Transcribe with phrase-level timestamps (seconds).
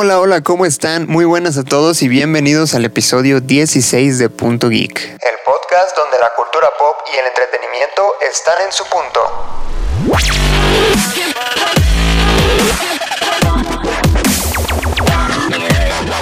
[0.00, 1.08] Hola, hola, ¿cómo están?
[1.08, 4.96] Muy buenas a todos y bienvenidos al episodio 16 de Punto Geek.
[4.96, 9.20] El podcast donde la cultura pop y el entretenimiento están en su punto.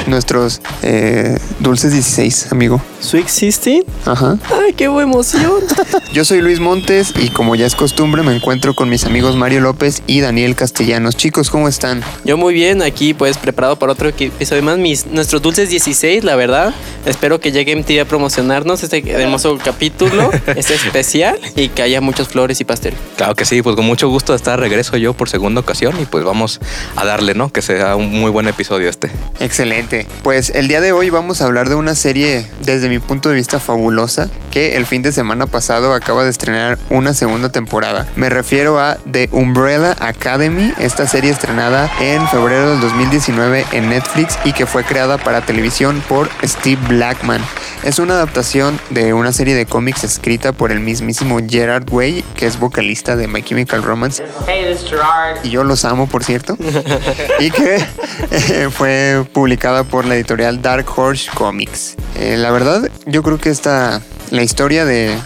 [0.07, 2.81] Nuestros eh, dulces 16, amigo.
[3.07, 3.85] ¿Sweet 16?
[4.05, 4.37] Ajá.
[4.51, 5.63] ¡Ay, qué emoción!
[6.13, 9.61] Yo soy Luis Montes y como ya es costumbre me encuentro con mis amigos Mario
[9.61, 11.15] López y Daniel Castellanos.
[11.17, 12.03] Chicos, ¿cómo están?
[12.25, 14.79] Yo muy bien, aquí pues preparado para otro episodio más.
[14.79, 16.75] Mis, nuestros dulces 16, la verdad.
[17.05, 22.27] Espero que llegue MTV a promocionarnos este hermoso capítulo, este especial y que haya muchas
[22.27, 22.95] flores y pastel.
[23.17, 26.07] Claro que sí, pues con mucho gusto de estar regreso yo por segunda ocasión y
[26.07, 26.61] pues vamos
[26.97, 27.53] a darle, ¿no?
[27.53, 29.13] Que sea un muy buen episodio este.
[29.39, 30.09] Excelente.
[30.25, 33.35] Pues el día de hoy vamos a hablar de una serie desde mi punto de
[33.35, 38.07] vista fabulosa que el fin de semana pasado acaba de estrenar una segunda temporada.
[38.17, 44.39] Me refiero a The Umbrella Academy, esta serie estrenada en febrero del 2019 en Netflix
[44.45, 47.43] y que fue creada para televisión por Steve Blackman.
[47.83, 52.47] Es una adaptación de una serie de cómics escrita por el mismísimo Gerard Way, que
[52.47, 54.25] es vocalista de My Chemical Romance.
[54.47, 55.45] Hey, this is Gerard.
[55.45, 56.57] Y yo los amo, por cierto.
[57.39, 57.77] y que
[58.31, 61.97] eh, fue publicada por la editorial Dark Horse Comics.
[62.17, 65.17] Eh, la verdad, yo creo que esta, la historia de,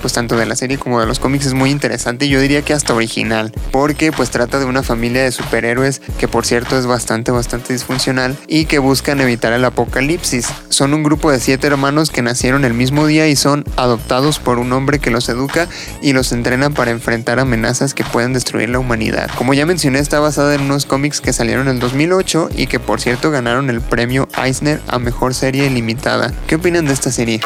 [0.00, 2.62] pues tanto de la serie como de los cómics es muy interesante y yo diría
[2.62, 6.86] que hasta original porque pues trata de una familia de superhéroes que por cierto es
[6.86, 10.46] bastante bastante disfuncional y que buscan evitar el apocalipsis.
[10.68, 14.58] Son un grupo de siete hermanos que nacieron el mismo día y son adoptados por
[14.58, 15.68] un hombre que los educa
[16.00, 19.30] y los entrena para enfrentar amenazas que pueden destruir la humanidad.
[19.36, 22.80] Como ya mencioné está basada en unos cómics que salieron en el 2008 y que
[22.80, 26.32] por cierto ganaron el premio Eisner a mejor serie limitada.
[26.46, 27.40] ¿qué opinan de esta serie?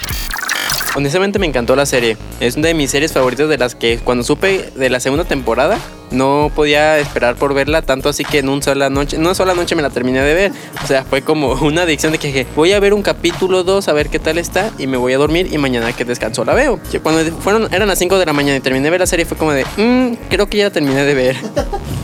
[0.96, 2.16] Honestamente me encantó la serie.
[2.40, 5.78] Es una de mis series favoritas de las que cuando supe de la segunda temporada
[6.10, 9.54] no podía esperar por verla tanto así que en una sola noche, en una sola
[9.54, 10.52] noche me la terminé de ver.
[10.82, 13.92] O sea, fue como una adicción de que voy a ver un capítulo 2 a
[13.92, 16.80] ver qué tal está y me voy a dormir y mañana que descanso la veo.
[17.02, 19.36] Cuando fueron eran las 5 de la mañana y terminé de ver la serie fue
[19.36, 21.36] como de, mmm, creo que ya la terminé de ver.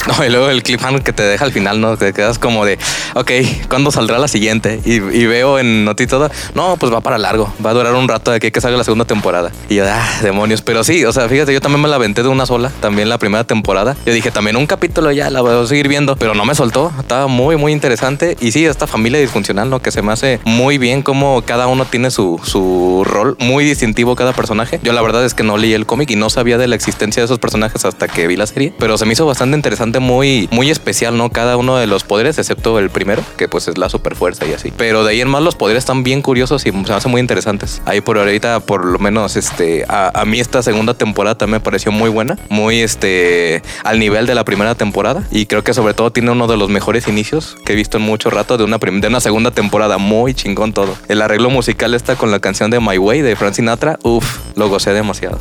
[0.10, 1.96] No, y luego el cliffhanger que te deja al final, ¿no?
[1.96, 2.78] Te quedas como de,
[3.14, 3.30] ok,
[3.68, 4.80] ¿cuándo saldrá la siguiente?
[4.84, 8.38] Y, veo en Notitoda, no, pues va para largo, va a durar un rato de
[8.38, 9.52] aquí que salga la segunda temporada.
[9.68, 10.62] Y yo, ah, demonios.
[10.62, 13.18] Pero sí, o sea, fíjate, yo también me la aventé de una sola, también la
[13.18, 13.96] primera temporada.
[14.04, 16.92] Yo dije, también un capítulo ya la voy a seguir viendo, pero no me soltó.
[16.98, 18.36] Estaba muy, muy interesante.
[18.40, 19.80] Y sí, esta familia disfuncional, ¿no?
[19.80, 24.16] Que se me hace muy bien como cada uno tiene su, su rol, muy distintivo
[24.16, 24.80] cada personaje.
[24.82, 27.20] Yo la verdad es que no leí el cómic y no sabía de la existencia
[27.20, 30.48] de esos personajes hasta que vi la serie, pero se me hizo bastante interesante muy,
[30.52, 31.30] muy especial, ¿no?
[31.30, 34.52] Cada uno de los poderes, excepto el primero, que pues es la super fuerza y
[34.52, 34.72] así.
[34.76, 37.82] Pero de ahí en más los poderes están bien curiosos y se hacen muy interesantes.
[37.84, 41.60] Ahí por ahorita, por lo menos, este, a, a, mí esta segunda temporada también me
[41.60, 45.24] pareció muy buena, muy este, al nivel de la primera temporada.
[45.30, 48.04] Y creo que sobre todo tiene uno de los mejores inicios que he visto en
[48.04, 49.98] mucho rato de una, de una segunda temporada.
[49.98, 50.96] Muy chingón todo.
[51.08, 53.98] El arreglo musical está con la canción de My Way de Frank Sinatra.
[54.02, 55.40] Uf, lo gocé demasiado.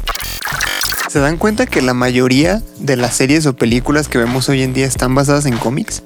[1.09, 4.73] ¿Se dan cuenta que la mayoría de las series o películas que vemos hoy en
[4.73, 6.03] día están basadas en cómics?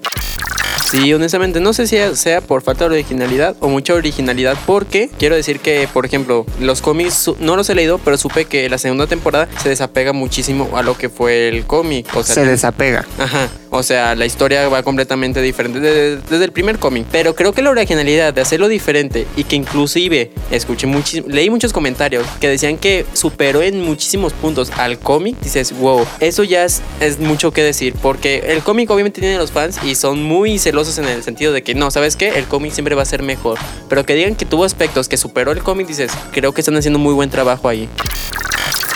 [0.93, 5.35] Sí, honestamente, no sé si sea por falta de originalidad o mucha originalidad, porque quiero
[5.35, 9.07] decir que, por ejemplo, los cómics no los he leído, pero supe que la segunda
[9.07, 12.15] temporada se desapega muchísimo a lo que fue el cómic.
[12.15, 13.07] O sea, se desapega.
[13.17, 13.49] Ajá.
[13.71, 17.07] O sea, la historia va completamente diferente desde, desde el primer cómic.
[17.11, 21.73] Pero creo que la originalidad de hacerlo diferente y que inclusive escuché muchísimo, leí muchos
[21.73, 25.39] comentarios que decían que superó en muchísimos puntos al cómic.
[25.39, 29.51] Dices, wow, eso ya es, es mucho que decir, porque el cómic obviamente tiene los
[29.51, 32.29] fans y son muy celosos en el sentido de que no, ¿sabes qué?
[32.29, 33.57] El cómic siempre va a ser mejor.
[33.89, 36.99] Pero que digan que tuvo aspectos que superó el cómic, dices, creo que están haciendo
[36.99, 37.89] muy buen trabajo ahí.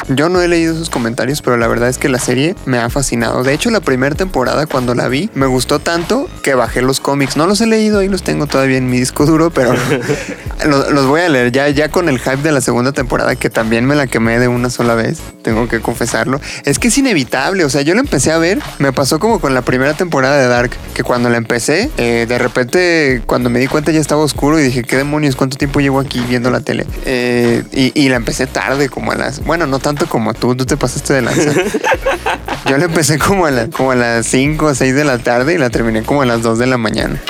[0.09, 2.89] Yo no he leído sus comentarios, pero la verdad es que la serie me ha
[2.89, 3.43] fascinado.
[3.43, 7.35] De hecho, la primera temporada, cuando la vi, me gustó tanto que bajé los cómics.
[7.35, 9.73] No los he leído, ahí los tengo todavía en mi disco duro, pero
[10.65, 13.49] los, los, voy a leer ya, ya con el hype de la segunda temporada, que
[13.49, 15.19] también me la quemé de una sola vez.
[15.41, 16.39] Tengo que confesarlo.
[16.63, 17.65] Es que es inevitable.
[17.65, 20.47] O sea, yo la empecé a ver, me pasó como con la primera temporada de
[20.47, 24.57] Dark, que cuando la empecé, eh, de repente, cuando me di cuenta ya estaba oscuro
[24.57, 25.35] y dije, ¿qué demonios?
[25.35, 26.85] ¿Cuánto tiempo llevo aquí viendo la tele?
[27.05, 29.43] Eh, y, y la empecé tarde, como a las.
[29.43, 31.51] Bueno, no tanto como tú, tú te pasaste de lanza.
[32.69, 35.53] Yo la empecé como a, la, como a las 5 o 6 de la tarde
[35.53, 37.21] y la terminé como a las 2 de la mañana.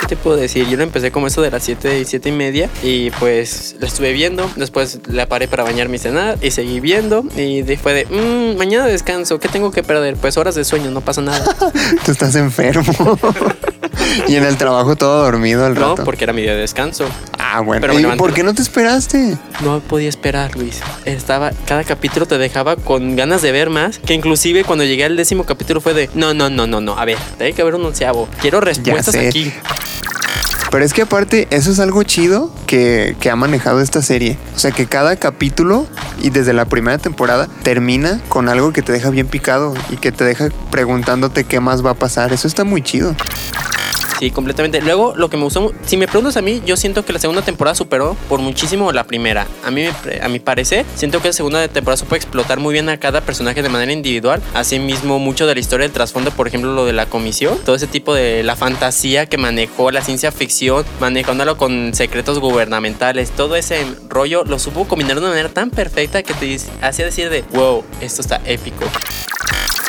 [0.00, 0.68] ¿Qué te puedo decir?
[0.68, 3.88] Yo la empecé como eso de las 7 y 7 y media y pues la
[3.88, 4.48] estuve viendo.
[4.54, 7.24] Después la paré para bañarme y cenar y seguí viendo.
[7.36, 10.16] Y fue de, mmm, mañana descanso, ¿qué tengo que perder?
[10.16, 11.44] Pues horas de sueño, no pasa nada.
[12.04, 13.18] Tú estás enfermo.
[14.28, 16.04] y en el trabajo todo dormido No, rato.
[16.04, 17.06] porque era mi día de descanso.
[17.38, 17.80] Ah, bueno.
[17.80, 19.36] pero ¿Y por qué no te esperaste?
[19.62, 20.80] No podía esperar, Luis.
[21.04, 23.98] Estaba, cada capítulo te dejaba con ganas de ver más.
[23.98, 26.98] Que inclusive cuando llegué al décimo capítulo fue de no, no, no, no, no.
[26.98, 28.28] A ver, tiene que haber un onceavo.
[28.40, 29.52] Quiero respuestas aquí.
[30.76, 34.36] Pero es que aparte, eso es algo chido que, que ha manejado esta serie.
[34.54, 35.86] O sea, que cada capítulo
[36.20, 40.12] y desde la primera temporada termina con algo que te deja bien picado y que
[40.12, 42.34] te deja preguntándote qué más va a pasar.
[42.34, 43.16] Eso está muy chido.
[44.18, 44.80] Sí, completamente.
[44.80, 47.42] Luego, lo que me gustó, si me preguntas a mí, yo siento que la segunda
[47.42, 49.46] temporada superó por muchísimo la primera.
[49.62, 49.84] A mí,
[50.22, 53.62] a mi parecer, siento que la segunda temporada supo explotar muy bien a cada personaje
[53.62, 54.42] de manera individual.
[54.54, 57.86] Asimismo, mucho de la historia del trasfondo, por ejemplo, lo de la comisión, todo ese
[57.86, 63.84] tipo de la fantasía que manejó la ciencia ficción, manejándolo con secretos gubernamentales, todo ese
[64.08, 67.84] rollo lo supo combinar de una manera tan perfecta que te hacía decir de, wow,
[68.00, 68.86] esto está épico.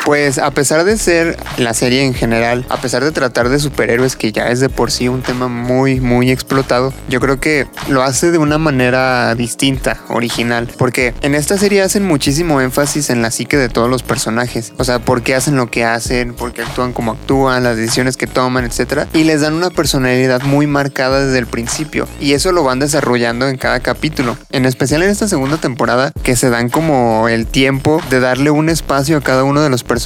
[0.08, 4.16] Pues a pesar de ser la serie en general, a pesar de tratar de superhéroes,
[4.16, 8.02] que ya es de por sí un tema muy, muy explotado, yo creo que lo
[8.02, 10.66] hace de una manera distinta, original.
[10.78, 14.72] Porque en esta serie hacen muchísimo énfasis en la psique de todos los personajes.
[14.78, 18.16] O sea, por qué hacen lo que hacen, por qué actúan como actúan, las decisiones
[18.16, 19.02] que toman, etc.
[19.12, 22.08] Y les dan una personalidad muy marcada desde el principio.
[22.18, 24.38] Y eso lo van desarrollando en cada capítulo.
[24.52, 28.70] En especial en esta segunda temporada, que se dan como el tiempo de darle un
[28.70, 29.97] espacio a cada uno de los personajes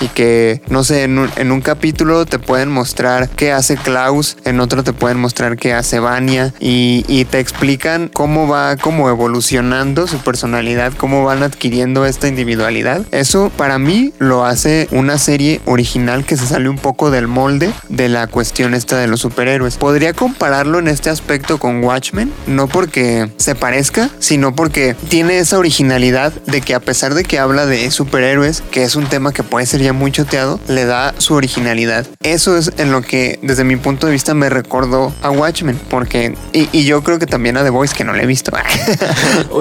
[0.00, 4.84] y que, no sé, en un, capítulo te pueden mostrar qué hace Klaus, en otro
[4.84, 10.18] te pueden mostrar qué hace Vania y, y te explican cómo va como evolucionando su
[10.18, 13.02] personalidad, cómo van adquiriendo esta individualidad.
[13.12, 17.72] Eso para mí lo hace una serie original que se sale un poco del molde
[17.88, 19.76] de la cuestión esta de los superhéroes.
[19.76, 25.58] Podría compararlo en este aspecto con Watchmen, no porque se parezca, sino porque tiene esa
[25.58, 29.42] originalidad de que a pesar de que habla de superhéroes, que es un tema que
[29.42, 32.06] puede ser ya muy choteado, le da su originalidad.
[32.22, 36.34] Eso es en lo que desde mi punto de vista me recordó a Watchmen, porque
[36.52, 38.52] y, y yo creo que también a The Voice que no le he visto.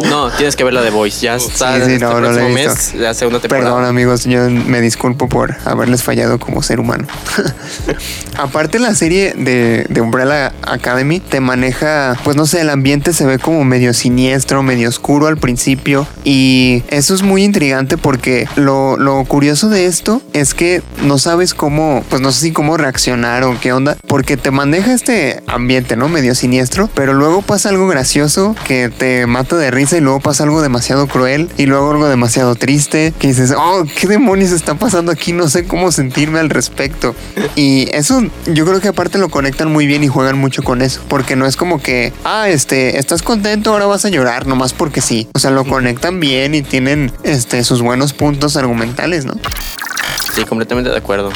[0.10, 1.22] No, tienes que ver la de Voice.
[1.22, 2.70] Ya está sí, este no, no la he próximo visto.
[2.70, 3.70] mes, la segunda temporada.
[3.70, 7.08] Perdón amigos, yo me disculpo por haberles fallado como ser humano.
[8.38, 13.26] Aparte la serie de, de Umbrella Academy te maneja, pues no sé, el ambiente se
[13.26, 18.98] ve como medio siniestro, medio oscuro al principio y eso es muy intrigante porque lo,
[18.98, 23.44] lo curioso de esto es que no sabes cómo, pues no sé si cómo reaccionar
[23.44, 26.10] o qué onda, porque te maneja este ambiente, ¿no?
[26.10, 30.44] Medio siniestro, pero luego pasa algo gracioso que te mata de risa y luego pasa
[30.44, 35.12] algo demasiado cruel y luego algo demasiado triste que dices, oh, ¿qué demonios está pasando
[35.12, 35.34] aquí?
[35.34, 37.16] No sé cómo sentirme al respecto.
[37.56, 41.02] Y eso yo creo que aparte lo conectan muy bien y juegan mucho con eso,
[41.08, 45.00] porque no es como que, ah, este, estás contento, ahora vas a llorar, nomás porque
[45.00, 45.28] sí.
[45.36, 49.34] O sea, lo conectan bien y tienen este, sus buenos puntos argumentales, ¿no?
[50.34, 51.30] Sí, completamente de acuerdo.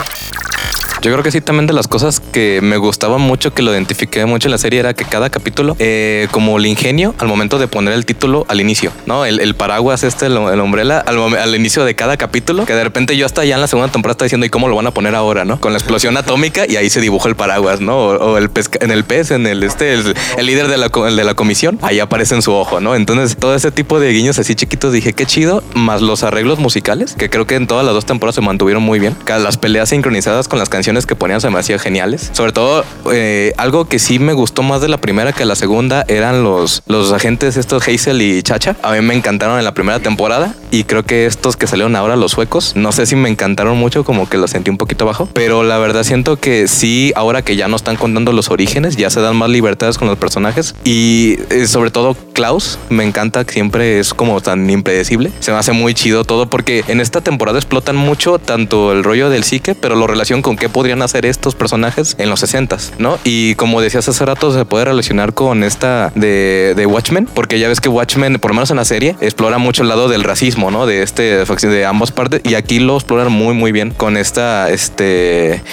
[1.02, 4.26] Yo creo que sí, también de las cosas que me gustaba mucho, que lo identifiqué
[4.26, 7.68] mucho en la serie, era que cada capítulo, eh, como el ingenio al momento de
[7.68, 9.26] poner el título al inicio, ¿no?
[9.26, 13.16] El, paraguas este, el, el umbrella, al, al inicio de cada capítulo, que de repente
[13.16, 15.16] yo hasta ya en la segunda temporada estaba diciendo, ¿y cómo lo van a poner
[15.16, 15.60] ahora, no?
[15.60, 17.98] Con la explosión atómica y ahí se dibuja el paraguas, ¿no?
[17.98, 20.14] O, o el pesca- en el pez, en el este, el,
[20.46, 22.96] líder de la, el de la comisión, ahí aparece en su ojo, ¿no?
[22.96, 27.14] Entonces, todo ese tipo de guiños así chiquitos, dije, qué chido, más los arreglos musicales,
[27.18, 29.16] que creo que en todas las dos temporadas se mantuvieron muy bien.
[29.28, 32.30] Las peleas sincronizadas con las canciones que ponían se me hacían geniales.
[32.34, 36.06] Sobre todo, eh, algo que sí me gustó más de la primera que la segunda
[36.08, 38.76] eran los, los agentes estos Hazel y Chacha.
[38.84, 42.16] A mí me encantaron en la primera temporada y creo que estos que salieron ahora,
[42.16, 45.28] los suecos, no sé si me encantaron mucho, como que los sentí un poquito bajo,
[45.34, 49.10] pero la verdad siento que sí, ahora que ya no están contando los orígenes, ya
[49.10, 54.00] se dan más libertades con los personajes y eh, sobre todo Klaus, me encanta siempre
[54.00, 55.32] es como tan impredecible.
[55.40, 59.30] Se me hace muy chido todo porque en esta temporada explotan mucho tanto el rollo
[59.30, 62.68] del psique, pero lo relación con qué podrían hacer estos personajes en los 60
[63.00, 63.18] ¿no?
[63.24, 67.68] Y como decías hace rato, se puede relacionar con esta de, de Watchmen, porque ya
[67.68, 70.72] ves que Watchmen, por lo menos en la serie, explora mucho el lado del racismo,
[70.72, 70.86] ¿no?
[70.86, 75.64] De este de ambas partes, y aquí lo exploran muy, muy bien con esta, este,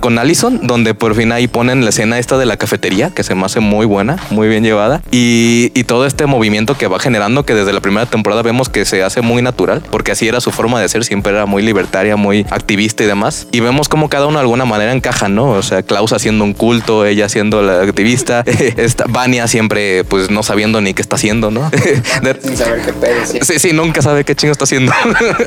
[0.00, 3.34] con Allison, donde por fin ahí ponen la escena esta de la cafetería, que se
[3.34, 7.44] me hace muy buena, muy bien llevada, y, y todo este movimiento que va generando,
[7.44, 10.52] que desde la primera temporada vemos que se hace muy natural, porque así era su
[10.52, 14.26] forma de ser, siempre era muy libertaria, muy activista y demás, y vemos como cada
[14.26, 15.50] uno de alguna manera encaja, ¿no?
[15.50, 18.44] O sea, Klaus haciendo un culto, ella siendo la activista,
[18.76, 21.70] esta Vania siempre pues no sabiendo ni qué está haciendo, ¿no?
[22.22, 23.38] De- Sin saber qué pedo, sí.
[23.42, 24.92] Sí, sí, nunca sabe qué chingo está haciendo.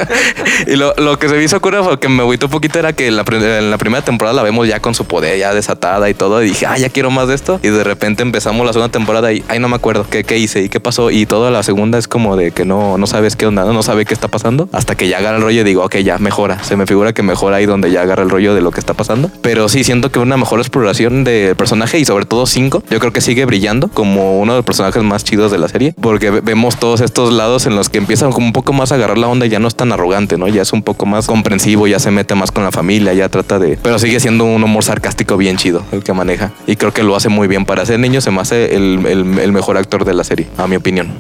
[0.67, 3.07] y lo, lo que se me hizo fue que me agüitó un poquito era que
[3.07, 6.09] en la, prim- en la primera temporada la vemos ya con su poder ya desatada
[6.09, 6.41] y todo.
[6.43, 7.59] Y dije, ah, ya quiero más de esto.
[7.63, 10.61] Y de repente empezamos la segunda temporada y, ay, no me acuerdo qué, qué hice
[10.63, 11.11] y qué pasó.
[11.11, 13.83] Y toda la segunda es como de que no, no sabes qué onda, no, no
[13.83, 14.69] sabe qué está pasando.
[14.71, 16.63] Hasta que ya agarra el rollo y digo, ok, ya mejora.
[16.63, 18.93] Se me figura que mejora ahí donde ya agarra el rollo de lo que está
[18.93, 19.31] pasando.
[19.41, 23.13] Pero sí, siento que una mejor exploración del personaje y sobre todo 5, yo creo
[23.13, 26.77] que sigue brillando como uno de los personajes más chidos de la serie, porque vemos
[26.77, 29.45] todos estos lados en los que empiezan como un poco más a agarrar la onda
[29.45, 30.47] y ya no es tan arrogante, ¿no?
[30.47, 33.59] Ya es un poco más comprensivo, ya se mete más con la familia, ya trata
[33.59, 33.77] de...
[33.81, 36.51] Pero sigue siendo un humor sarcástico bien chido el que maneja.
[36.67, 37.65] Y creo que lo hace muy bien.
[37.65, 40.75] Para ser niño se me hace el, el mejor actor de la serie, a mi
[40.75, 41.13] opinión.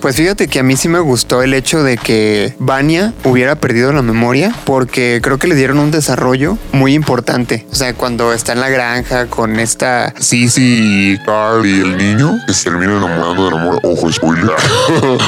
[0.00, 3.92] Pues fíjate que a mí sí me gustó el hecho de que Vania hubiera perdido
[3.92, 7.66] la memoria porque creo que le dieron un desarrollo muy importante.
[7.72, 10.14] O sea, cuando está en la granja con esta...
[10.20, 13.80] Sí, sí, Carl y el niño se termina enamorando del amor.
[13.82, 14.54] Ojo, spoiler.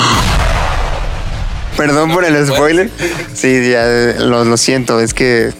[1.77, 2.91] Perdón por el spoiler.
[3.35, 3.85] Sí, ya
[4.19, 5.01] lo, siento.
[5.01, 5.53] Es que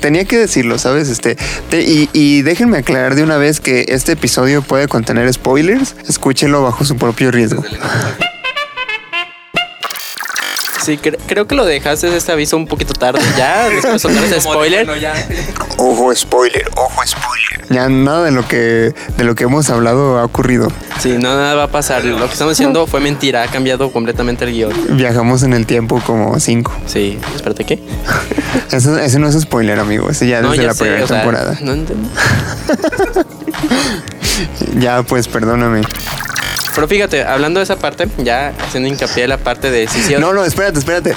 [0.00, 1.08] tenía que decirlo, ¿sabes?
[1.08, 1.36] Este,
[1.70, 5.96] y, y, déjenme aclarar de una vez que este episodio puede contener spoilers.
[6.08, 7.62] Escúchenlo bajo su propio riesgo.
[10.90, 13.20] Sí, creo que lo dejaste este aviso un poquito tarde.
[13.36, 14.88] Ya, después de spoiler.
[15.76, 17.66] Ojo, spoiler, ojo, spoiler.
[17.70, 20.66] Ya nada de lo que de lo que hemos hablado ha ocurrido.
[20.98, 22.04] Sí, no, nada va a pasar.
[22.04, 24.96] Lo que estamos haciendo fue mentira, ha cambiado completamente el guion.
[24.96, 26.72] Viajamos en el tiempo como cinco.
[26.86, 27.78] Sí, espérate, ¿qué?
[28.72, 30.10] Eso, ese no es spoiler, amigo.
[30.10, 31.56] Ese ya desde la primera temporada.
[31.62, 32.08] no entiendo.
[34.80, 35.82] ya, pues, perdóname.
[36.74, 40.20] Pero fíjate, hablando de esa parte, ya haciendo hincapié en la parte de decisión.
[40.20, 41.14] No, no, espérate, espérate.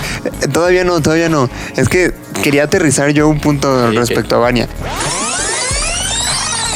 [0.51, 1.49] Todavía no, todavía no.
[1.75, 4.67] Es que quería aterrizar yo un punto respecto a Vania.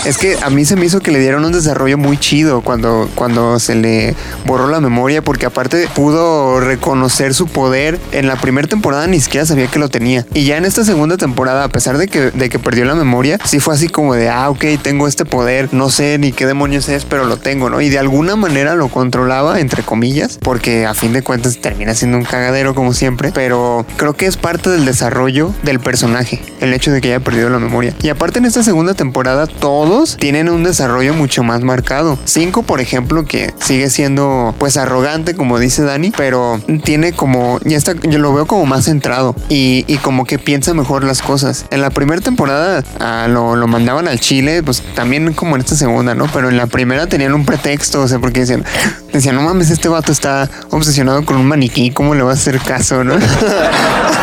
[0.08, 3.10] Es que a mí se me hizo que le dieron un desarrollo muy chido cuando,
[3.14, 8.00] cuando se le borró la memoria, porque aparte pudo reconocer su poder.
[8.14, 10.26] En la primera temporada ni siquiera sabía que lo tenía.
[10.34, 13.38] Y ya en esta segunda temporada, a pesar de que, de que perdió la memoria,
[13.44, 16.88] sí fue así como de, ah, ok, tengo este poder, no sé ni qué demonios
[16.88, 17.82] es, pero lo tengo, ¿no?
[17.82, 22.18] Y de alguna manera lo controlaba, entre comillas, porque a fin de cuentas termina siendo
[22.18, 26.94] un cagadero como siempre, pero creo que es parte del desarrollo del personaje, el hecho
[26.94, 27.94] de que haya perdido la memoria.
[28.02, 32.18] Y aparte en esta segunda temporada, todo tienen un desarrollo mucho más marcado.
[32.26, 37.78] Cinco, por ejemplo, que sigue siendo pues arrogante, como dice Dani, pero tiene como, ya
[37.78, 41.66] está, yo lo veo como más centrado y, como que piensa mejor las cosas.
[41.72, 46.16] En la primera temporada ah, lo, mandaban al Chile, pues también como en esta segunda,
[46.16, 46.28] ¿no?
[46.32, 48.64] Pero en la primera tenían un pretexto, o sea, porque decían,
[49.12, 52.60] decían, no mames, este vato está obsesionado con un maniquí, ¿cómo le va a hacer
[52.60, 53.16] caso, no?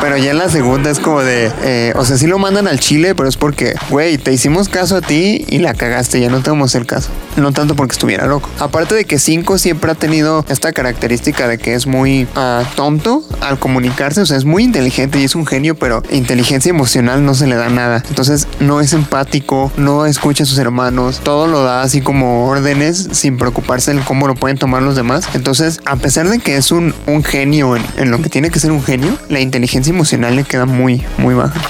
[0.00, 2.78] Pero ya en la segunda es como de, eh, o sea, sí lo mandan al
[2.78, 6.40] Chile, pero es porque, güey, te hicimos caso a ti y la cagaste, ya no
[6.42, 7.10] te vamos a hacer caso.
[7.36, 8.48] No tanto porque estuviera loco.
[8.58, 13.22] Aparte de que 5 siempre ha tenido esta característica de que es muy uh, tonto
[13.40, 17.34] al comunicarse, o sea, es muy inteligente y es un genio, pero inteligencia emocional no
[17.34, 18.02] se le da nada.
[18.08, 23.08] Entonces no es empático, no escucha a sus hermanos, todo lo da así como órdenes
[23.12, 25.28] sin preocuparse en cómo lo pueden tomar los demás.
[25.34, 28.60] Entonces, a pesar de que es un, un genio en, en lo que tiene que
[28.60, 31.60] ser un genio, la inteligencia emocional le queda muy, muy baja.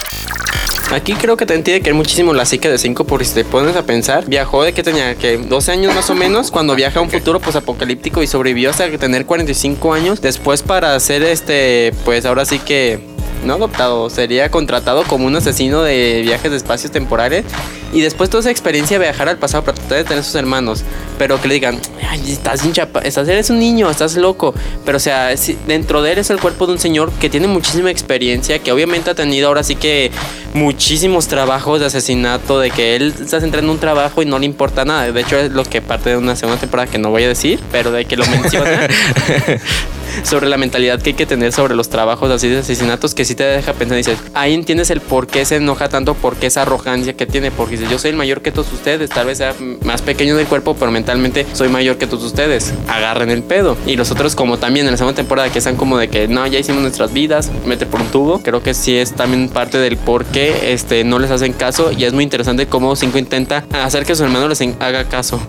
[0.93, 3.45] Aquí creo que te entiende que hay muchísimo la psique de 5 porque si te
[3.45, 7.01] pones a pensar, viajó de que tenía que 12 años más o menos cuando viaja
[7.01, 11.93] a un futuro pues apocalíptico y sobrevivió hasta tener 45 años después para hacer este
[12.05, 16.93] pues ahora sí que no adoptado, sería contratado como un asesino de viajes de espacios
[16.93, 17.45] temporales
[17.93, 20.83] y después toda esa experiencia viajar al pasado para tratar de tener sus hermanos,
[21.19, 25.01] pero que le digan, ay, estás hinchapa, estás, eres un niño, estás loco, pero o
[25.01, 25.35] sea,
[25.67, 29.11] dentro de él es el cuerpo de un señor que tiene muchísima experiencia, que obviamente
[29.11, 30.11] ha tenido ahora sí que
[30.55, 34.47] muchísimos trabajos de asesinato, de que él está centrando en un trabajo y no le
[34.47, 37.25] importa nada, de hecho es lo que parte de una segunda temporada que no voy
[37.25, 38.89] a decir, pero de que lo menciona.
[40.23, 43.35] sobre la mentalidad que hay que tener sobre los trabajos así de asesinatos que sí
[43.35, 46.47] te deja pensar y dices, ahí entiendes el por qué se enoja tanto, por qué
[46.47, 49.39] esa arrogancia que tiene, porque dice, yo soy el mayor que todos ustedes, tal vez
[49.39, 49.55] sea
[49.85, 53.77] más pequeño del cuerpo, pero mentalmente soy mayor que todos ustedes, agarren el pedo.
[53.87, 56.47] Y los otros como también en la segunda temporada que están como de que no,
[56.47, 59.97] ya hicimos nuestras vidas, mete por un tubo, creo que sí es también parte del
[59.97, 64.07] por qué este, no les hacen caso y es muy interesante cómo Cinco intenta hacer
[64.07, 65.41] que su hermano les haga caso.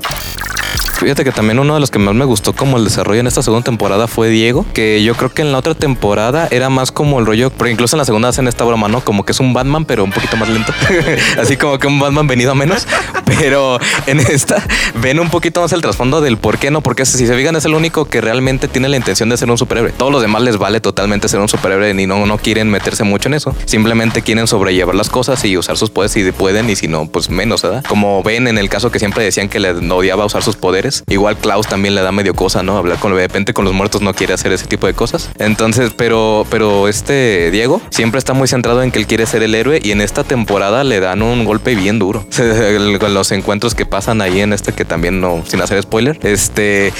[0.97, 3.43] Fíjate que también uno de los que más me gustó como el desarrollo en esta
[3.43, 7.19] segunda temporada fue Diego, que yo creo que en la otra temporada era más como
[7.19, 9.01] el rollo, porque incluso en la segunda hacen esta broma, ¿no?
[9.01, 10.73] Como que es un Batman, pero un poquito más lento.
[11.41, 12.87] Así como que un Batman venido a menos.
[13.25, 14.65] Pero en esta
[15.01, 17.65] ven un poquito más el trasfondo del por qué no, porque si se fijan es
[17.65, 19.91] el único que realmente tiene la intención de ser un superhéroe.
[19.91, 23.29] Todos los demás les vale totalmente ser un superhéroe y no, no quieren meterse mucho
[23.29, 23.55] en eso.
[23.65, 27.29] Simplemente quieren sobrellevar las cosas y usar sus poderes si pueden y si no, pues
[27.29, 27.83] menos, ¿verdad?
[27.87, 31.03] Como ven en el caso que siempre decían que le odiaba usar sus poderes.
[31.07, 32.77] Igual Klaus también le da medio cosa, ¿no?
[32.77, 35.29] Hablar con de repente con los muertos no quiere hacer ese tipo de cosas.
[35.39, 39.55] Entonces, pero, pero este Diego siempre está muy centrado en que él quiere ser el
[39.55, 42.25] héroe y en esta temporada le dan un golpe bien duro.
[42.99, 46.93] Con los encuentros que pasan ahí en este que también no, sin hacer spoiler, este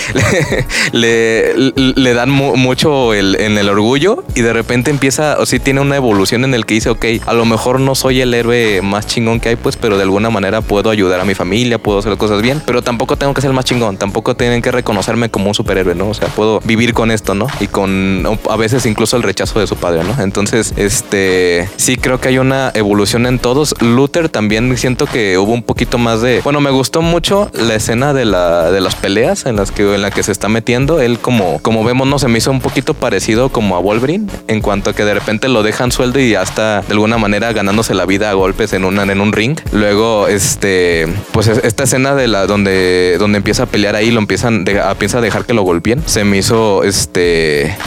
[0.92, 5.82] le, le, dan mucho el, en el orgullo y de repente empieza, o sí tiene
[5.82, 9.08] una evolución en el que dice, ok, a lo mejor no soy el héroe más
[9.08, 12.18] chingón que hay, pues, pero de alguna manera puedo ayudar a mi familia, puedo hacer
[12.18, 15.48] cosas bien, pero tampoco tengo que ser el más chingón, tampoco tienen que reconocerme como
[15.48, 16.10] un superhéroe, ¿no?
[16.10, 17.27] O sea, puedo vivir con esto,
[17.60, 20.22] Y con a veces incluso el rechazo de su padre, ¿no?
[20.22, 23.76] Entonces, este, sí creo que hay una evolución en todos.
[23.82, 28.14] Luther también siento que hubo un poquito más de, bueno, me gustó mucho la escena
[28.14, 31.02] de la de las peleas en las que en la que se está metiendo.
[31.02, 34.62] Él como como vemos no se me hizo un poquito parecido como a Wolverine en
[34.62, 38.06] cuanto a que de repente lo dejan sueldo y hasta de alguna manera ganándose la
[38.06, 39.60] vida a golpes en una en un ring.
[39.72, 44.66] Luego este pues esta escena de la donde donde empieza a pelear ahí lo empiezan
[44.84, 46.02] a, piensa dejar que lo golpeen.
[46.06, 47.17] Se me hizo este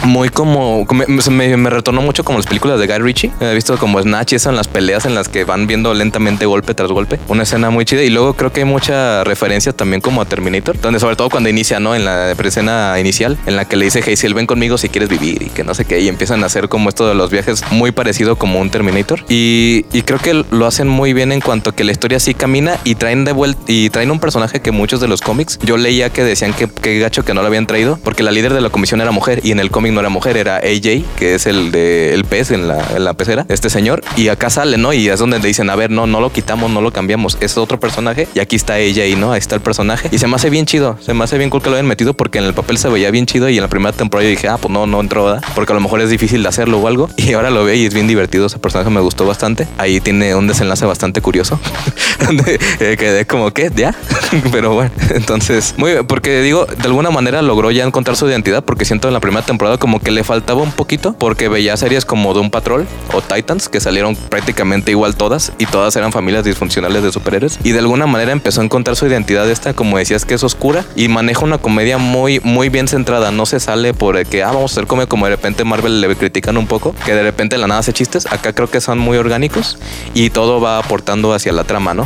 [0.03, 3.31] muy como me, me, retornó mucho como las películas de Guy Ritchie.
[3.39, 6.73] He visto como Snatch eso en las peleas en las que van viendo lentamente golpe
[6.73, 7.19] tras golpe.
[7.27, 10.79] Una escena muy chida y luego creo que hay mucha referencia también como a Terminator,
[10.79, 11.95] donde sobre todo cuando inicia, ¿no?
[11.95, 15.41] En la escena inicial, en la que le dice Hazel, ven conmigo si quieres vivir
[15.43, 17.91] y que no sé qué, y empiezan a hacer como esto de los viajes muy
[17.91, 19.23] parecido como un Terminator.
[19.29, 22.33] Y, y creo que lo hacen muy bien en cuanto a que la historia sí
[22.33, 25.77] camina y traen de vuelta y traen un personaje que muchos de los cómics yo
[25.77, 28.61] leía que decían que, que gacho que no lo habían traído porque la líder de
[28.61, 31.45] la comisión era mujer y en el cómic no era mujer, era AJ, que es
[31.45, 34.93] el de el pez en la, en la pecera, este señor, y acá sale, ¿no?
[34.93, 37.57] Y es donde le dicen, a ver, no, no lo quitamos, no lo cambiamos, es
[37.57, 40.49] otro personaje y aquí está y no, ahí está el personaje y se me hace
[40.49, 42.77] bien chido, se me hace bien cool que lo hayan metido porque en el papel
[42.77, 44.99] se veía bien chido y en la primera temporada yo dije, ah, pues no, no
[44.99, 45.43] entró, ¿verdad?
[45.55, 47.85] Porque a lo mejor es difícil de hacerlo o algo y ahora lo veo y
[47.85, 51.59] es bien divertido, ese personaje me gustó bastante, ahí tiene un desenlace bastante curioso,
[52.25, 53.71] donde eh, quedé como, ¿qué?
[53.75, 53.95] ¿Ya?
[54.51, 58.63] Pero bueno, entonces, muy bien, porque digo, de alguna manera logró ya encontrar su identidad
[58.63, 62.05] porque siento en la primera temporada como que le faltaba un poquito porque veía series
[62.05, 67.03] como Doom Patrol o Titans que salieron prácticamente igual todas y todas eran familias disfuncionales
[67.03, 70.35] de superhéroes y de alguna manera empezó a encontrar su identidad esta como decías que
[70.35, 74.43] es oscura y maneja una comedia muy muy bien centrada no se sale por que
[74.43, 77.23] ah vamos a hacer comedia como de repente Marvel le critican un poco que de
[77.23, 79.77] repente la nada hace chistes acá creo que son muy orgánicos
[80.13, 82.05] y todo va aportando hacia la trama no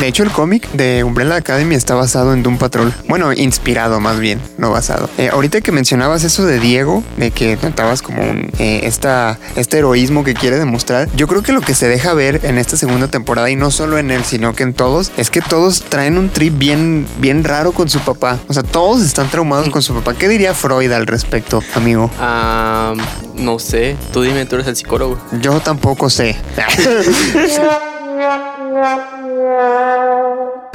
[0.00, 2.92] de hecho, el cómic de Umbrella Academy está basado en Doom Patrol.
[3.08, 5.08] Bueno, inspirado más bien, no basado.
[5.18, 9.78] Eh, ahorita que mencionabas eso de Diego, de que notabas como un, eh, esta, este
[9.78, 13.06] heroísmo que quiere demostrar, yo creo que lo que se deja ver en esta segunda
[13.06, 16.30] temporada, y no solo en él, sino que en todos, es que todos traen un
[16.30, 18.40] trip bien, bien raro con su papá.
[18.48, 20.14] O sea, todos están traumados con su papá.
[20.14, 22.10] ¿Qué diría Freud al respecto, amigo?
[22.18, 22.94] Ah,
[23.36, 23.94] no sé.
[24.12, 25.16] Tú dime, tú eres el psicólogo.
[25.40, 26.36] Yo tampoco sé.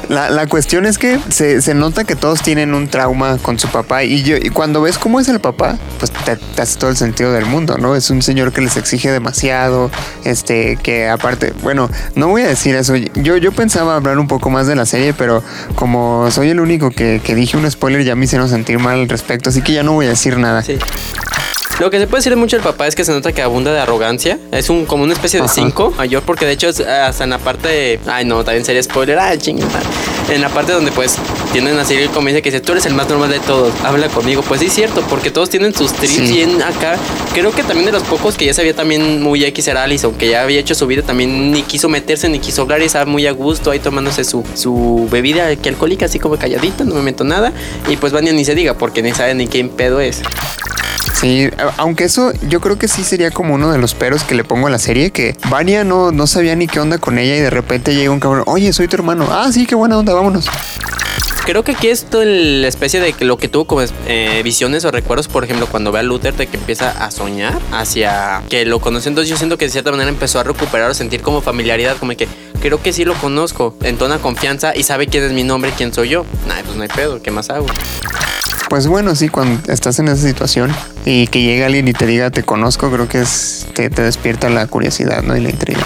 [0.08, 4.22] La, cuestión es que se, nota que todos tienen un trauma con su papá y,
[4.22, 7.46] yo, y cuando ves cómo es el papá, pues te, hace todo el sentido del
[7.46, 7.94] mundo, ¿no?
[7.94, 9.90] Es un señor que les exige demasiado,
[10.24, 12.96] este, que aparte, bueno, no voy a decir eso.
[12.96, 15.42] Yo, yo pensaba hablar un poco más de la serie, pero
[15.76, 19.08] como soy el único que, que dije un spoiler, ya me hicieron sentir mal al
[19.08, 20.62] respecto, así que ya no voy a decir nada.
[20.62, 20.78] Sí.
[21.80, 23.80] Lo que se puede decir mucho del papá es que se nota que abunda de
[23.80, 24.38] arrogancia.
[24.52, 27.68] Es un como una especie de cinco mayor, porque de hecho hasta en la parte
[27.68, 28.00] de.
[28.06, 29.18] Ay, no, también sería spoiler.
[29.18, 29.80] Ay, chingada.
[30.28, 31.16] En la parte donde pues
[31.54, 34.08] tienen a seguir el comienzo que dice, tú eres el más normal de todos, habla
[34.08, 34.42] conmigo.
[34.42, 36.98] Pues sí, es cierto, porque todos tienen sus trips bien acá.
[37.32, 40.28] Creo que también de los pocos que ya sabía también muy X era Allison, que
[40.28, 43.26] ya había hecho su vida, también ni quiso meterse, ni quiso hablar y estaba muy
[43.26, 47.24] a gusto ahí tomándose su, su bebida que alcohólica, así como calladita, no me meto
[47.24, 47.54] nada.
[47.88, 50.20] Y pues Vania ni se diga, porque ni sabe ni qué pedo es.
[51.20, 54.42] Sí, aunque eso yo creo que sí sería como uno de los peros que le
[54.42, 57.40] pongo a la serie, que Vania no, no sabía ni qué onda con ella y
[57.40, 60.46] de repente llega un cabrón, oye, soy tu hermano, ah, sí, qué buena onda, vámonos.
[61.44, 65.28] Creo que aquí es la especie de lo que tuvo como eh, visiones o recuerdos,
[65.28, 69.10] por ejemplo, cuando ve a Luther de que empieza a soñar hacia que lo conoce.
[69.10, 72.16] Entonces yo siento que de cierta manera empezó a recuperar o sentir como familiaridad, como
[72.16, 72.28] que
[72.62, 76.08] creo que sí lo conozco, entona confianza y sabe quién es mi nombre, quién soy
[76.08, 76.24] yo.
[76.46, 77.66] Nah, pues no hay pedo, ¿qué más hago?
[78.70, 80.70] Pues bueno, sí, cuando estás en esa situación
[81.04, 84.48] y que llega alguien y te diga te conozco, creo que es, te, te despierta
[84.48, 85.36] la curiosidad ¿no?
[85.36, 85.84] y la intriga.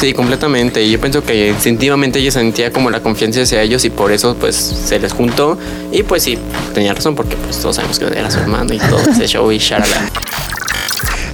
[0.00, 0.82] Sí, completamente.
[0.82, 4.34] Y yo pienso que instintivamente ella sentía como la confianza hacia ellos y por eso
[4.40, 5.58] pues se les juntó.
[5.92, 6.38] Y pues sí,
[6.72, 9.58] tenía razón porque pues todos sabemos que era su hermano y todo ese show y
[9.58, 10.10] sharala.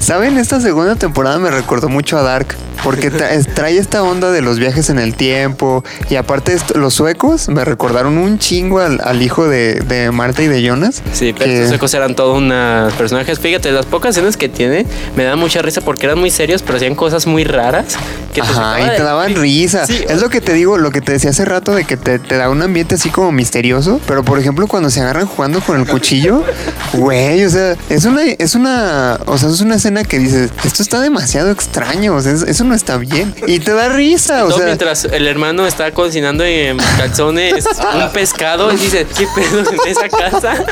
[0.01, 0.39] ¿Saben?
[0.39, 4.43] Esta segunda temporada me recordó mucho a Dark porque tra- es- trae esta onda de
[4.43, 9.21] los viajes en el tiempo y aparte los suecos me recordaron un chingo al, al
[9.23, 11.03] hijo de, de Marta y de Jonas.
[11.13, 13.39] Sí, pero que- estos suecos eran todos unos personajes.
[13.39, 14.87] Fíjate, las pocas escenas que tiene
[15.17, 17.97] me dan mucha risa porque eran muy serios, pero hacían cosas muy raras.
[18.35, 19.87] Que te Ajá, y te daban risa.
[19.87, 22.19] Sí, es lo que te digo, lo que te decía hace rato de que te,
[22.19, 24.01] te da un ambiente así como misterioso.
[24.07, 26.43] Pero por ejemplo, cuando se agarran jugando con el cuchillo,
[26.93, 30.83] güey, o sea, es una, es una, o sea, es una escena que dices, esto
[30.83, 33.35] está demasiado extraño, o sea, es- eso no está bien.
[33.47, 34.67] Y te da risa, o sea.
[34.67, 40.09] mientras el hermano está cocinando en calzones un pescado y dice, ¿qué pedo en esa
[40.09, 40.65] casa?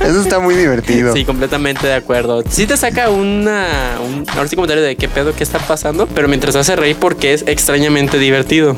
[0.00, 1.14] Eso está muy divertido.
[1.14, 2.42] Sí, completamente de acuerdo.
[2.48, 6.28] Sí te saca una, un ahora sí comentario de qué pedo, qué está pasando, pero
[6.28, 8.76] mientras hace reír porque es extrañamente divertido.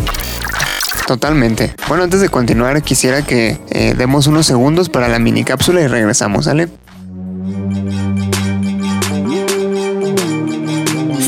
[1.06, 1.74] Totalmente.
[1.88, 5.86] Bueno, antes de continuar, quisiera que eh, demos unos segundos para la mini cápsula y
[5.86, 6.68] regresamos, ¿sale?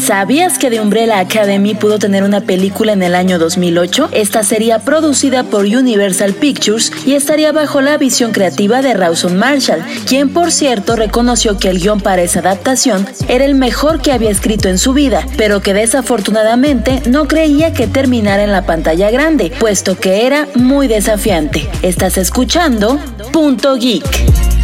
[0.06, 4.10] ¿Sabías que The Umbrella Academy pudo tener una película en el año 2008?
[4.12, 9.84] Esta sería producida por Universal Pictures y estaría bajo la visión creativa de Rawson Marshall,
[10.06, 14.30] quien por cierto reconoció que el guion para esa adaptación era el mejor que había
[14.30, 19.50] escrito en su vida, pero que desafortunadamente no creía que terminara en la pantalla grande,
[19.58, 21.68] puesto que era muy desafiante.
[21.82, 23.00] Estás escuchando
[23.32, 24.55] Punto Geek.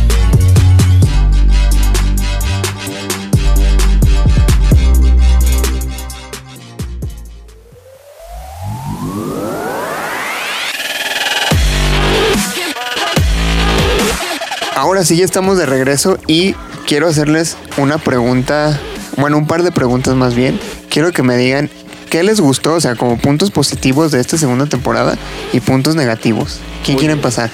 [15.02, 16.54] Ahora sí, ya estamos de regreso y
[16.86, 18.78] quiero hacerles una pregunta,
[19.16, 20.60] bueno, un par de preguntas más bien.
[20.90, 21.68] Quiero que me digan
[22.08, 25.18] qué les gustó, o sea, como puntos positivos de esta segunda temporada
[25.52, 26.60] y puntos negativos.
[26.84, 27.50] ¿Quién quieren pasar?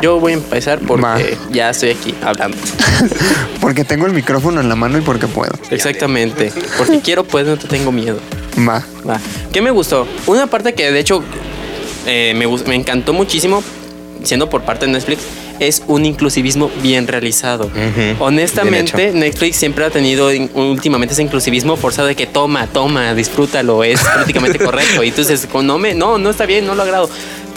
[0.00, 1.18] Yo voy a empezar porque Va.
[1.50, 2.56] ya estoy aquí hablando.
[3.60, 5.52] Porque tengo el micrófono en la mano y porque puedo.
[5.70, 6.52] Exactamente.
[6.78, 8.20] Porque quiero, pues no te tengo miedo.
[8.58, 8.84] Va.
[9.04, 9.20] Va.
[9.52, 10.06] ¿Qué me gustó?
[10.28, 11.20] Una parte que de hecho
[12.06, 13.60] eh, me, me encantó muchísimo,
[14.22, 15.22] siendo por parte de Netflix,
[15.60, 17.70] es un inclusivismo bien realizado.
[18.18, 19.12] Honestamente.
[19.12, 24.58] Netflix siempre ha tenido últimamente ese inclusivismo forzado de que toma, toma, disfrútalo, es prácticamente
[24.58, 25.02] correcto.
[25.02, 27.08] Y entonces, no, me, no, no está bien, no lo agrado.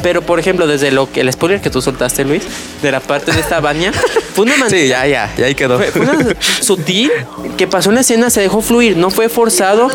[0.03, 2.43] Pero, por ejemplo, desde lo que el spoiler que tú soltaste, Luis,
[2.81, 3.91] de la parte de esta baña,
[4.33, 4.69] fue una manera.
[4.81, 5.77] Sí, ya, ya, ya ahí quedó.
[5.77, 7.11] Fue, fue una sutil
[7.57, 9.89] que pasó en la escena, se dejó fluir, no fue forzado.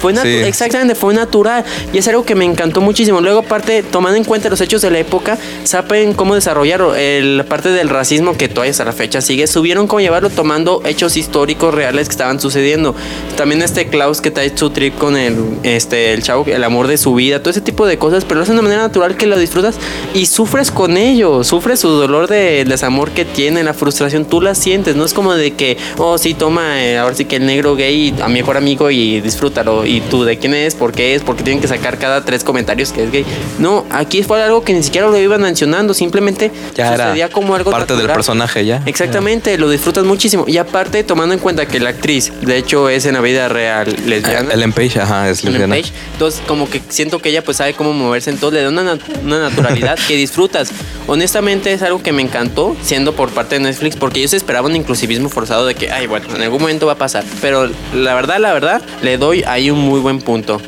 [0.00, 0.28] Fue natu- Sí.
[0.46, 1.64] Exactamente, fue natural.
[1.92, 3.20] Y es algo que me encantó muchísimo.
[3.20, 7.70] Luego, aparte, tomando en cuenta los hechos de la época, saben cómo desarrollar la parte
[7.70, 9.46] del racismo que todavía hasta la fecha sigue.
[9.46, 12.94] Subieron cómo llevarlo tomando hechos históricos reales que estaban sucediendo.
[13.36, 16.98] También este Klaus que trae su trip con el, este, el chavo, el amor de
[16.98, 19.38] su vida, todo ese tipo de cosas, pero lo hacen de manera natural que lo
[19.48, 19.76] disfrutas
[20.14, 21.42] y sufres con ello.
[21.44, 24.96] Sufres su dolor de desamor que tiene, la frustración, tú la sientes.
[24.96, 28.14] No es como de que, oh, sí, toma, eh, ahora sí que el negro gay
[28.22, 29.84] a mi mejor amigo y disfrútalo.
[29.86, 30.74] Y tú, ¿de quién es?
[30.74, 31.22] ¿Por qué es?
[31.22, 33.24] Porque tienen que sacar cada tres comentarios que es gay.
[33.58, 37.54] No, aquí fue algo que ni siquiera lo iban mencionando, simplemente Ya era sucedía como
[37.54, 38.82] algo parte del personaje ya.
[38.86, 40.44] Exactamente, lo disfrutas muchísimo.
[40.46, 43.94] Y aparte, tomando en cuenta que la actriz, de hecho, es en la vida real
[44.06, 44.52] lesbiana.
[44.52, 45.76] Ellen Page, ajá, es Ellen lesbiana.
[45.76, 45.92] Page.
[46.12, 49.48] Entonces, como que siento que ella pues sabe cómo moverse, entonces le da una, una
[49.48, 50.70] naturalidad que disfrutas.
[51.06, 54.76] Honestamente es algo que me encantó, siendo por parte de Netflix, porque ellos esperaban un
[54.76, 57.24] inclusivismo forzado de que, ay, bueno, en algún momento va a pasar.
[57.40, 60.60] Pero la verdad, la verdad, le doy ahí un muy buen punto.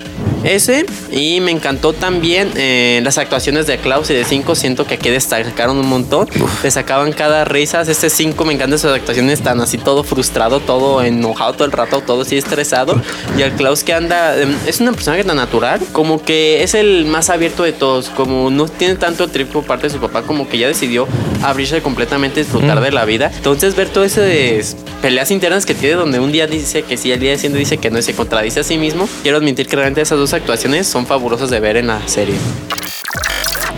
[0.44, 4.54] Ese, y me encantó también eh, las actuaciones de Klaus y de 5.
[4.54, 6.28] Siento que aquí destacaron un montón.
[6.62, 7.82] Le sacaban cada risa.
[7.82, 12.00] Este 5 me encantan sus actuaciones tan así, todo frustrado, todo enojado todo el rato,
[12.00, 13.00] todo así estresado.
[13.36, 17.04] Y al Klaus que anda, em, es una persona tan natural, como que es el
[17.04, 18.08] más abierto de todos.
[18.08, 21.06] Como no tiene tanto el trip por parte de su papá, como que ya decidió
[21.42, 23.30] abrirse completamente, disfrutar de la vida.
[23.34, 24.64] Entonces, ver todo ese de
[25.02, 27.90] peleas internas que tiene, donde un día dice que sí, al día siguiente dice que
[27.90, 29.08] no y se contradice a sí mismo.
[29.22, 32.34] Quiero admitir que realmente esas dos actuaciones son fabulosas de ver en la serie.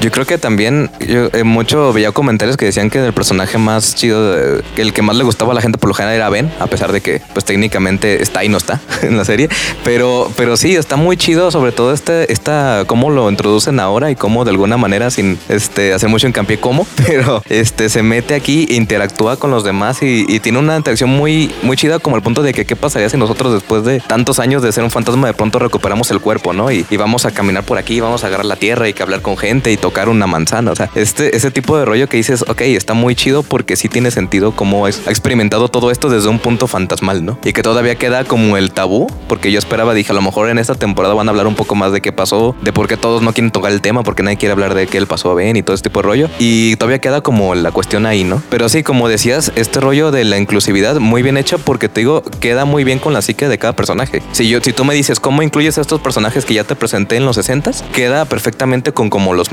[0.00, 3.94] Yo creo que también yo eh, mucho veía comentarios que decían que el personaje más
[3.94, 6.50] chido, de- el que más le gustaba a la gente por lo general era Ben,
[6.58, 9.48] a pesar de que pues técnicamente está y no está en la serie,
[9.84, 14.16] pero pero sí está muy chido, sobre todo este esta cómo lo introducen ahora y
[14.16, 18.66] cómo de alguna manera sin este hacer mucho hincapié cómo, pero este se mete aquí,
[18.70, 22.42] interactúa con los demás y, y tiene una interacción muy muy chida como el punto
[22.42, 25.34] de que qué pasaría si nosotros después de tantos años de ser un fantasma de
[25.34, 26.72] pronto recuperamos el cuerpo, ¿no?
[26.72, 29.22] Y, y vamos a caminar por aquí, vamos a agarrar la tierra y que hablar
[29.22, 30.70] con gente y tocar una manzana.
[30.70, 33.88] O sea, este, ese tipo de rollo que dices, ok, está muy chido porque sí
[33.88, 37.38] tiene sentido cómo es, ha experimentado todo esto desde un punto fantasmal, ¿no?
[37.44, 40.58] Y que todavía queda como el tabú, porque yo esperaba, dije, a lo mejor en
[40.58, 43.22] esta temporada van a hablar un poco más de qué pasó, de por qué todos
[43.22, 45.56] no quieren tocar el tema, porque nadie quiere hablar de qué le pasó a Ben
[45.56, 46.30] y todo este tipo de rollo.
[46.38, 48.40] Y todavía queda como la cuestión ahí, ¿no?
[48.50, 52.22] Pero sí, como decías, este rollo de la inclusividad muy bien hecho porque te digo,
[52.40, 54.22] queda muy bien con la psique de cada personaje.
[54.30, 57.16] Si yo, si tú me dices cómo incluyes a estos personajes que ya te presenté
[57.16, 59.52] en los 60 queda perfectamente con cómo los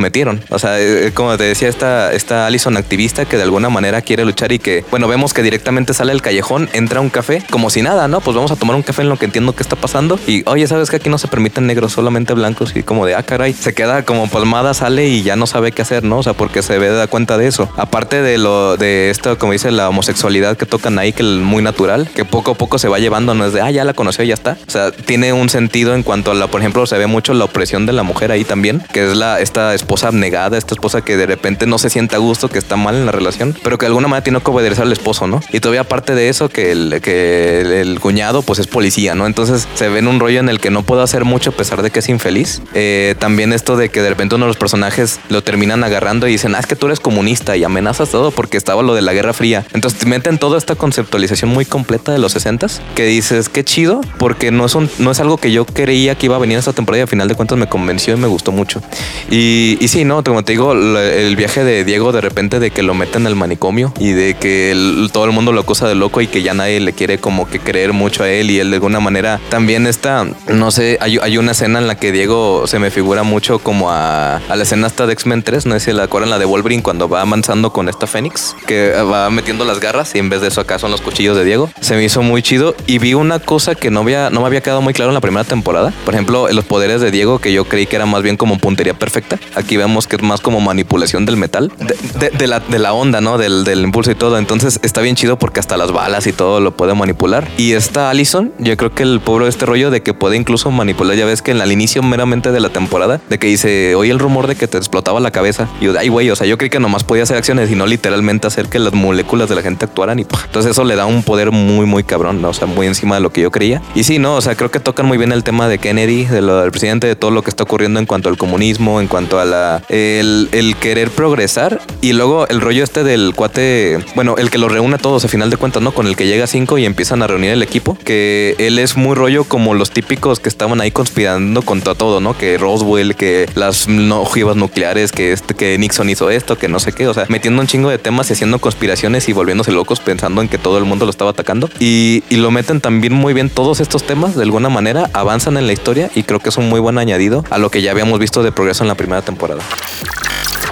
[0.50, 4.02] O sea, eh, eh, como te decía, esta, esta Allison activista que de alguna manera
[4.02, 7.70] quiere luchar y que, bueno, vemos que directamente sale al callejón, entra un café, como
[7.70, 8.22] si nada, ¿no?
[8.22, 10.20] Pues vamos a tomar un café en lo que entiendo que está pasando.
[10.28, 12.76] Y oye, sabes que aquí no se permiten negros, solamente blancos.
[12.76, 15.82] Y como de, ah, caray, se queda como palmada, sale y ya no sabe qué
[15.82, 16.20] hacer, ¿no?
[16.20, 17.70] O sea, porque se ve da cuenta de eso.
[17.78, 21.62] Aparte de lo de esto, como dice la homosexualidad que tocan ahí, que es muy
[21.62, 24.24] natural, que poco a poco se va llevando, no es de, ah, ya la conoció,
[24.24, 24.58] ya está.
[24.68, 27.46] O sea, tiene un sentido en cuanto a la, por ejemplo, se ve mucho la
[27.46, 31.18] opresión de la mujer ahí también, que es la, esta esposa abnegada, esta esposa que
[31.18, 33.86] de repente no se siente a gusto, que está mal en la relación, pero que
[33.86, 35.40] de alguna manera tiene que obedecer al esposo, ¿no?
[35.52, 39.26] Y todavía aparte de eso, que el, que el, cuñado pues es policía, ¿no?
[39.26, 41.82] Entonces se ve en un rollo en el que no puedo hacer mucho a pesar
[41.82, 42.62] de que es infeliz.
[42.74, 46.32] Eh, también esto de que de repente uno de los personajes lo terminan agarrando y
[46.32, 49.14] dicen, ah, es que tú eres comunista y amenazas todo porque estaba lo de la
[49.14, 49.66] Guerra Fría.
[49.74, 52.50] Entonces te meten toda esta conceptualización muy completa de los 60
[52.96, 56.26] que dices, qué chido, porque no es, un, no es algo que yo creía que
[56.26, 58.52] iba a venir esta temporada y al final de cuentas me convenció y me gustó
[58.52, 58.82] mucho.
[59.30, 62.84] Y, y sí, no, como te digo, el viaje de Diego de repente de que
[62.84, 64.76] lo meten al manicomio y de que
[65.12, 67.60] todo el mundo lo acusa de loco y que ya nadie le quiere como que
[67.60, 71.38] creer mucho a él y él de alguna manera también está, no sé, hay, hay
[71.38, 74.88] una escena en la que Diego se me figura mucho como a, a la escena
[74.88, 77.72] hasta de X-Men 3, no sé si la acuerdan, la de Wolverine cuando va avanzando
[77.72, 80.92] con esta Fénix, que va metiendo las garras y en vez de eso acá son
[80.92, 81.70] los cuchillos de Diego.
[81.82, 84.62] Se me hizo muy chido y vi una cosa que no, había, no me había
[84.62, 85.94] quedado muy claro en la primera temporada.
[86.06, 88.94] Por ejemplo, los poderes de Diego que yo creí que era más bien como puntería
[88.94, 89.40] perfecta.
[89.56, 93.38] Aquí vemos que es más como manipulación del metal, de, la, de la onda, ¿no?
[93.38, 94.38] Del, del, impulso y todo.
[94.38, 97.48] Entonces está bien chido porque hasta las balas y todo lo puede manipular.
[97.58, 100.72] Y está Allison, yo creo que el pobre de este rollo de que puede incluso
[100.72, 104.12] manipular, ya ves que en el inicio meramente de la temporada, de que dice, oye
[104.12, 105.68] el rumor de que te explotaba la cabeza.
[105.82, 107.86] Y yo, ay, güey, o sea, yo creí que nomás podía hacer acciones y no
[107.86, 111.24] literalmente hacer que las moléculas de la gente actuaran y entonces eso le da un
[111.24, 112.50] poder muy, muy cabrón, ¿no?
[112.50, 113.82] o sea, muy encima de lo que yo creía.
[113.96, 116.42] Y sí, no, o sea, creo que tocan muy bien el tema de Kennedy, de
[116.42, 119.40] lo del presidente, de todo lo que está ocurriendo en cuanto al comunismo, en cuanto
[119.40, 124.50] a la el, el querer progresar y luego el rollo este del cuate, bueno, el
[124.50, 125.92] que lo reúne a todos a final de cuentas, ¿no?
[125.92, 128.98] Con el que llega a cinco y empiezan a reunir el equipo, que él es
[128.98, 132.38] muy rollo como los típicos que estaban ahí conspirando contra todo, ¿no?
[132.38, 136.92] Que Roswell, que las ojivas nucleares, que este, que Nixon hizo esto, que no sé
[136.92, 140.42] qué, o sea, metiendo un chingo de temas y haciendo conspiraciones y volviéndose locos pensando
[140.42, 141.70] en que todo el mundo lo estaba atacando.
[141.80, 145.68] Y, y lo meten también muy bien todos estos temas, de alguna manera, avanzan en
[145.68, 148.20] la historia y creo que es un muy buen añadido a lo que ya habíamos
[148.20, 149.62] visto de progreso en la primera temporada.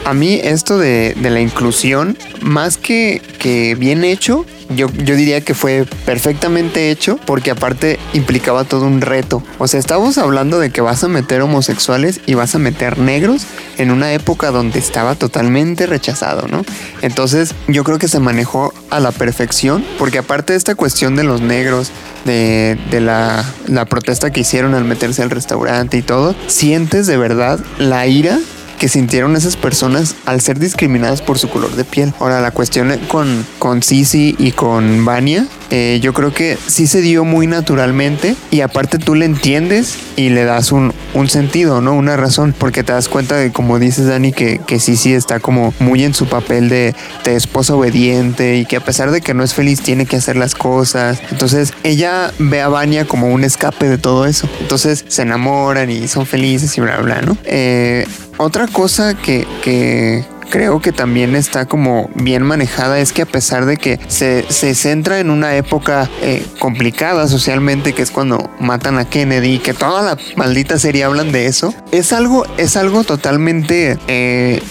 [0.08, 5.42] A mí esto de, de la inclusión, más que, que bien hecho, yo, yo, diría
[5.42, 9.44] que fue perfectamente hecho porque aparte implicaba todo un reto.
[9.60, 13.44] O sea, estamos hablando de que vas a meter homosexuales y vas a meter negros
[13.78, 16.64] en una época donde estaba totalmente rechazado, ¿no?
[17.02, 21.24] Entonces yo creo que se manejó a la perfección porque aparte de esta cuestión de
[21.24, 21.92] los negros,
[22.26, 27.18] de, de la, la protesta que hicieron al meterse al restaurante y todo, sientes de
[27.18, 28.40] verdad la ira
[28.78, 32.14] que sintieron esas personas al ser discriminadas por su color de piel.
[32.20, 37.02] Ahora, la cuestión con, con Sisi y con Vania, eh, yo creo que sí se
[37.02, 41.94] dio muy naturalmente y aparte tú le entiendes y le das un, un sentido, ¿no?
[41.94, 45.74] Una razón, porque te das cuenta de, como dices Dani, que, que Sisi está como
[45.80, 49.44] muy en su papel de, de esposa obediente y que a pesar de que no
[49.44, 51.20] es feliz tiene que hacer las cosas.
[51.32, 54.50] Entonces ella ve a Vania como un escape de todo eso.
[54.62, 57.38] Entonces se enamoran y son felices y bla, bla, ¿no?
[57.44, 58.06] Eh,
[58.38, 63.66] otra cosa que, que creo que también está como bien manejada es que a pesar
[63.66, 68.98] de que se, se centra en una época eh, complicada socialmente, que es cuando matan
[68.98, 73.98] a Kennedy, que toda la maldita serie hablan de eso, es algo, es algo totalmente...
[74.08, 74.62] Eh,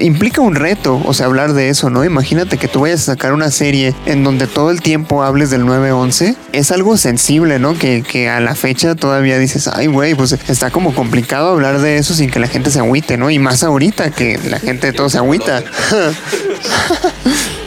[0.00, 2.04] implica un reto, o sea, hablar de eso, ¿no?
[2.04, 5.64] Imagínate que tú vayas a sacar una serie en donde todo el tiempo hables del
[5.64, 7.76] 9-11, es algo sensible, ¿no?
[7.78, 11.98] Que, que a la fecha todavía dices, ay, güey, pues está como complicado hablar de
[11.98, 13.30] eso sin que la gente se agüite, ¿no?
[13.30, 15.62] Y más ahorita que la gente de todo se agüita.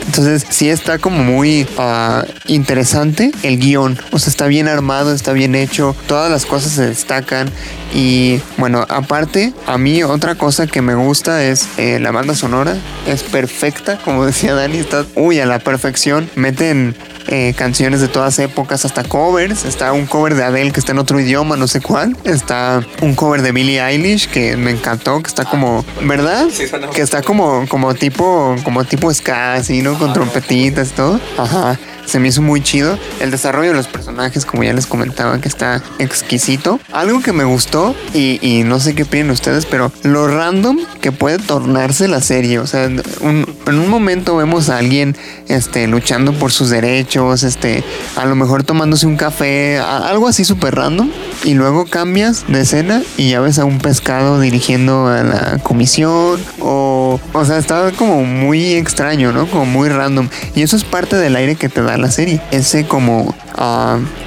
[0.08, 3.98] Entonces sí está como muy uh, interesante el guion.
[4.10, 5.94] O sea, está bien armado, está bien hecho.
[6.06, 7.50] Todas las cosas se destacan.
[7.94, 12.76] Y bueno, aparte, a mí otra cosa que me gusta es eh, la banda sonora.
[13.06, 16.30] Es perfecta, como decía Dani, está uy, a la perfección.
[16.34, 16.94] Meten
[17.28, 19.64] eh, canciones de todas épocas, hasta covers.
[19.64, 22.16] Está un cover de Adele que está en otro idioma, no sé cuál.
[22.24, 26.46] Está un cover de Billie Eilish que me encantó, que está como, ¿verdad?
[26.94, 29.98] Que está como, como tipo, como tipo ska, así, ¿no?
[29.98, 31.20] Con trompetitas y todo.
[31.36, 32.98] Ajá se me hizo muy chido.
[33.20, 36.80] El desarrollo de los personajes, como ya les comentaba, que está exquisito.
[36.92, 41.12] Algo que me gustó, y, y no sé qué piden ustedes, pero lo random que
[41.12, 42.58] puede tornarse la serie.
[42.58, 42.86] O sea,
[43.20, 45.16] un- en un momento vemos a alguien
[45.48, 47.84] este, luchando por sus derechos, este,
[48.16, 51.10] a lo mejor tomándose un café, a- algo así súper random.
[51.44, 56.40] Y luego cambias de escena y ya ves a un pescado dirigiendo a la comisión.
[56.60, 59.46] O, o sea, estaba como muy extraño, ¿no?
[59.46, 60.28] Como muy random.
[60.54, 62.40] Y eso es parte del aire que te da la serie.
[62.50, 63.34] Ese como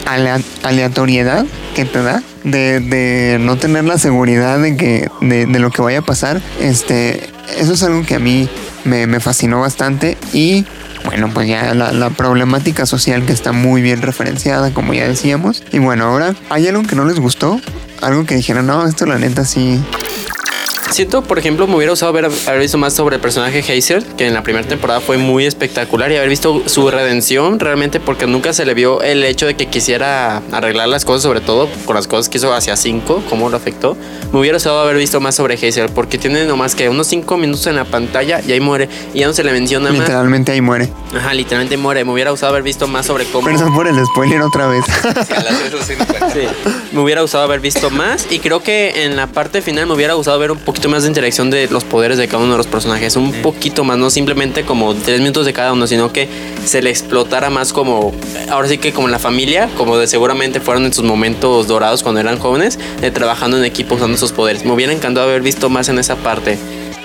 [0.05, 2.21] alea- aleatoriedad que te da.
[2.43, 6.41] De, de no tener la seguridad de que de, de lo que vaya a pasar.
[6.59, 7.29] Este,
[7.59, 8.49] eso es algo que a mí
[8.83, 10.17] me, me fascinó bastante.
[10.33, 10.65] Y
[11.05, 15.61] bueno, pues ya la, la problemática social que está muy bien referenciada, como ya decíamos.
[15.71, 17.61] Y bueno, ahora, ¿hay algo que no les gustó?
[18.01, 19.79] Algo que dijeron, no, esto la neta sí.
[20.91, 24.27] Siento, por ejemplo, me hubiera gustado haber, haber visto más sobre el personaje Hazel, que
[24.27, 28.51] en la primera temporada fue muy espectacular y haber visto su redención realmente porque nunca
[28.51, 32.07] se le vio el hecho de que quisiera arreglar las cosas, sobre todo con las
[32.07, 33.95] cosas que hizo hacia 5, cómo lo afectó.
[34.33, 37.67] Me hubiera gustado haber visto más sobre Hazel porque tiene nomás que unos 5 minutos
[37.67, 39.99] en la pantalla y ahí muere y ya no se le menciona más.
[39.99, 40.89] Literalmente ahí muere.
[41.15, 42.03] Ajá, literalmente muere.
[42.03, 43.47] Me hubiera gustado haber visto más sobre cómo...
[43.47, 44.83] Perdón por el spoiler otra vez.
[46.33, 46.47] Sí,
[46.93, 50.13] me hubiera gustado haber visto más y creo que en la parte final me hubiera
[50.13, 52.67] gustado ver un poquito más de interacción de los poderes de cada uno de los
[52.67, 56.27] personajes, un poquito más, no simplemente como tres minutos de cada uno, sino que
[56.65, 58.13] se le explotara más como,
[58.49, 62.21] ahora sí que como la familia, como de seguramente fueron en sus momentos dorados cuando
[62.21, 64.65] eran jóvenes, de trabajando en equipo usando sus poderes.
[64.65, 66.57] Me hubiera encantado haber visto más en esa parte,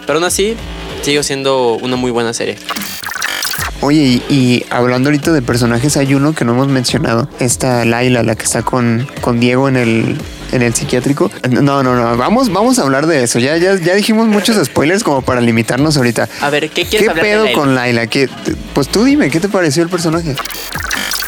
[0.06, 0.56] pero aún así
[1.02, 2.56] sigue siendo una muy buena serie.
[3.82, 7.28] Oye, y, y hablando ahorita de personajes, hay uno que no hemos mencionado.
[7.38, 10.16] Esta Laila, la que está con, con Diego en el,
[10.52, 11.30] en el psiquiátrico.
[11.50, 12.16] No, no, no.
[12.16, 13.38] Vamos, vamos a hablar de eso.
[13.38, 16.28] Ya, ya, ya dijimos muchos spoilers como para limitarnos ahorita.
[16.40, 17.58] A ver, ¿qué quieres ¿Qué hablar de pedo Laila?
[17.58, 18.06] con Laila?
[18.06, 18.28] ¿Qué,
[18.74, 20.34] pues tú dime, ¿qué te pareció el personaje?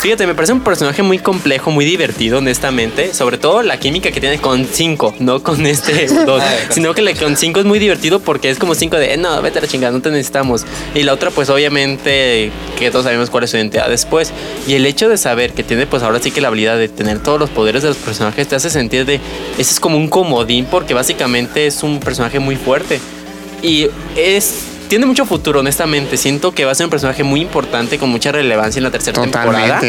[0.01, 3.13] Fíjate, me parece un personaje muy complejo, muy divertido, honestamente.
[3.13, 6.43] Sobre todo la química que tiene con 5, no con este 2.
[6.71, 9.43] sino que la con 5 es muy divertido porque es como 5 de, "Eh, no,
[9.43, 10.65] vete a la chingada, no te necesitamos.
[10.95, 14.33] Y la otra, pues obviamente, que todos sabemos cuál es su identidad después.
[14.69, 17.19] Y el hecho de saber que tiene, pues ahora sí que la habilidad de tener
[17.21, 19.17] todos los poderes de los personajes te hace sentir de,
[19.59, 23.01] ese es como un comodín porque básicamente es un personaje muy fuerte.
[23.63, 24.61] Y es.
[24.89, 26.17] Tiene mucho futuro, honestamente.
[26.17, 29.21] Siento que va a ser un personaje muy importante con mucha relevancia en la tercera
[29.21, 29.81] temporada.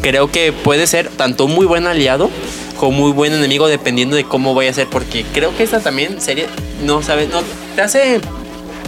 [0.00, 2.30] Creo que puede ser tanto un muy buen aliado
[2.76, 4.86] como muy buen enemigo dependiendo de cómo vaya a ser.
[4.86, 6.46] Porque creo que esta también serie
[6.84, 7.42] no sabe, no
[7.74, 8.20] te hace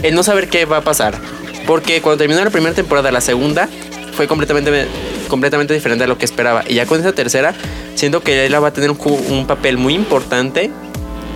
[0.03, 1.19] el no saber qué va a pasar.
[1.65, 3.67] Porque cuando terminó la primera temporada, la segunda
[4.13, 4.87] fue completamente,
[5.27, 6.63] completamente diferente a lo que esperaba.
[6.65, 7.53] Y ya con esta tercera,
[7.95, 10.71] siento que ella va a tener un papel muy importante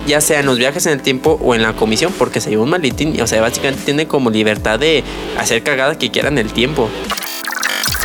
[0.06, 2.62] ya sea en los viajes en el tiempo o en la comisión, porque se lleva
[2.62, 5.04] un maletín, o sea, básicamente tiene como libertad de
[5.38, 6.88] hacer cagadas que quieran en el tiempo.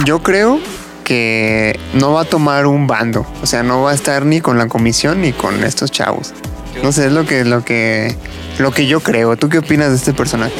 [0.05, 0.59] Yo creo
[1.03, 3.25] que no va a tomar un bando.
[3.41, 6.33] O sea, no va a estar ni con la comisión ni con estos chavos.
[6.83, 8.13] No sé, es lo que, lo que,
[8.59, 9.37] lo que yo creo.
[9.37, 10.53] ¿Tú qué opinas de este personaje?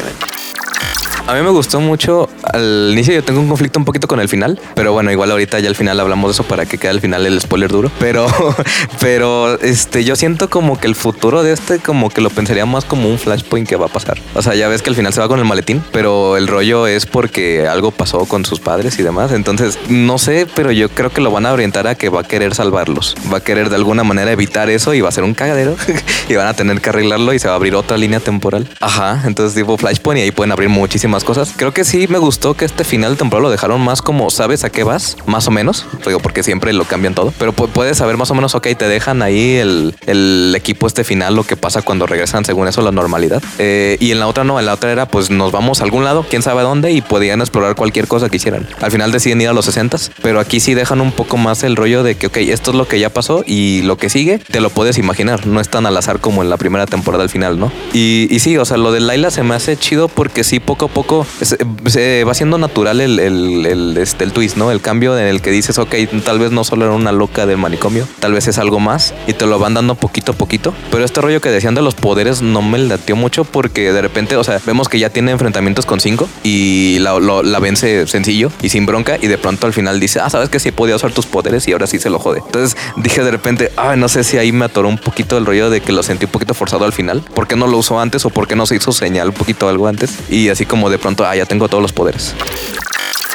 [1.28, 2.30] A mí me gustó mucho.
[2.42, 5.60] Al inicio yo tengo un conflicto un poquito con el final, pero bueno, igual ahorita
[5.60, 7.92] ya al final hablamos de eso para que quede al final el spoiler duro.
[8.00, 8.26] Pero,
[9.00, 12.86] pero este, yo siento como que el futuro de este, como que lo pensaría más
[12.86, 14.18] como un flashpoint que va a pasar.
[14.34, 16.86] O sea, ya ves que al final se va con el maletín, pero el rollo
[16.86, 19.30] es porque algo pasó con sus padres y demás.
[19.32, 22.24] Entonces, no sé, pero yo creo que lo van a orientar a que va a
[22.24, 23.14] querer salvarlos.
[23.30, 25.76] Va a querer de alguna manera evitar eso y va a ser un cagadero
[26.30, 28.66] y van a tener que arreglarlo y se va a abrir otra línea temporal.
[28.80, 31.52] Ajá, entonces tipo Flashpoint y ahí pueden abrir muchísimas cosas.
[31.56, 34.70] Creo que sí me gustó que este final temporal lo dejaron más como sabes a
[34.70, 35.86] qué vas, más o menos.
[36.06, 38.88] Digo, porque siempre lo cambian todo, pero pu- puedes saber más o menos, ok, te
[38.88, 42.92] dejan ahí el, el equipo este final, lo que pasa cuando regresan según eso la
[42.92, 43.42] normalidad.
[43.58, 46.04] Eh, y en la otra no, en la otra era pues nos vamos a algún
[46.04, 48.68] lado, quién sabe dónde y podían explorar cualquier cosa que hicieran.
[48.80, 49.88] Al final deciden ir a los 60
[50.22, 52.86] pero aquí sí dejan un poco más el rollo de que, ok, esto es lo
[52.86, 55.96] que ya pasó y lo que sigue te lo puedes imaginar, no es tan al
[55.96, 57.72] azar como en la primera temporada al final, ¿no?
[57.92, 60.86] Y, y sí, o sea, lo de Laila se me hace chido porque sí, poco
[60.86, 61.07] a poco
[61.40, 64.70] se, va siendo natural el, el, este, el twist, ¿no?
[64.70, 65.94] El cambio en el que dices, ok,
[66.24, 69.32] tal vez no solo era una loca del manicomio, tal vez es algo más y
[69.32, 70.74] te lo van dando poquito a poquito.
[70.90, 74.36] Pero este rollo que decían de los poderes no me latió mucho porque de repente,
[74.36, 78.68] o sea, vemos que ya tiene enfrentamientos con cinco y la, la vence sencillo y
[78.68, 81.26] sin bronca y de pronto al final dice, ah, sabes que sí podía usar tus
[81.26, 82.42] poderes y ahora sí se lo jode.
[82.44, 85.70] Entonces dije de repente, ah, no sé si ahí me atoró un poquito el rollo
[85.70, 87.22] de que lo sentí un poquito forzado al final.
[87.34, 89.68] ¿Por qué no lo usó antes o por qué no se hizo señal un poquito
[89.68, 90.18] algo antes?
[90.30, 92.34] Y así como de pronto, ah, ya tengo todos los poderes.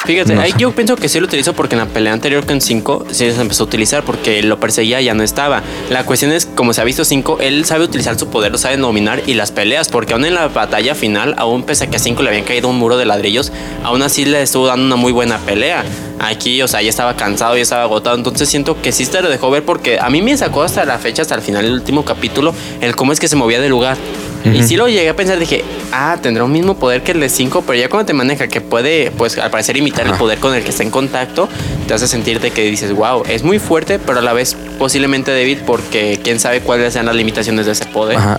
[0.05, 2.59] Fíjate, No ahí yo pienso que sí lo utilizó porque en la pelea anterior con
[2.59, 5.63] 5 sí se empezó a utilizar porque lo perseguía ya no estaba.
[5.89, 8.75] La cuestión es, como se ha visto 5, él sabe utilizar su poder, lo sabe
[8.75, 11.99] dominar y las peleas, porque aún en la batalla final, aún pese a que a
[11.99, 15.13] 5 le habían caído un muro de ladrillos, aún así le estuvo dando una muy
[15.13, 15.85] buena pelea.
[16.19, 19.29] Aquí, o sea, ya estaba cansado, ya estaba agotado, entonces siento que sí se lo
[19.29, 22.03] dejó ver porque a mí me sacó hasta la fecha, hasta el final del último
[22.03, 23.97] capítulo, el cómo es que se movía de lugar.
[24.45, 27.29] Y sí lo llegué a pensar, dije, ah, tendrá un mismo poder que el de
[27.29, 30.53] 5, pero ya cuando te maneja que puede, pues al parecer imitar el poder con
[30.53, 31.47] el que está en contacto,
[31.87, 35.59] te hace sentirte que dices, wow, es muy fuerte, pero a la vez posiblemente débil
[35.65, 38.17] porque quién sabe cuáles sean las limitaciones de ese poder.
[38.17, 38.37] Ajá.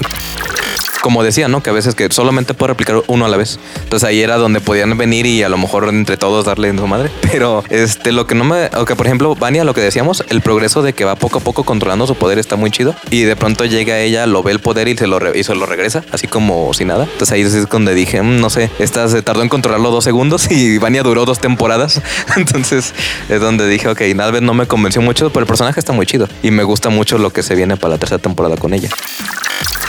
[1.04, 1.62] Como decía, ¿no?
[1.62, 3.58] Que a veces que solamente puede replicar uno a la vez.
[3.82, 6.86] Entonces ahí era donde podían venir y a lo mejor entre todos darle en su
[6.86, 7.10] madre.
[7.30, 8.70] Pero este, lo que no me.
[8.74, 11.40] O que por ejemplo, Vania, lo que decíamos, el progreso de que va poco a
[11.42, 12.94] poco controlando su poder está muy chido.
[13.10, 15.54] Y de pronto llega ella, lo ve el poder y se lo, re- y se
[15.54, 17.04] lo regresa, así como si nada.
[17.04, 20.50] Entonces ahí es donde dije, "Mm, no sé, esta se tardó en controlarlo dos segundos
[20.50, 22.00] y Vania duró dos temporadas.
[22.38, 22.94] Entonces
[23.28, 26.06] es donde dije, ok, tal vez no me convenció mucho, pero el personaje está muy
[26.06, 26.28] chido.
[26.42, 28.88] Y me gusta mucho lo que se viene para la tercera temporada con ella.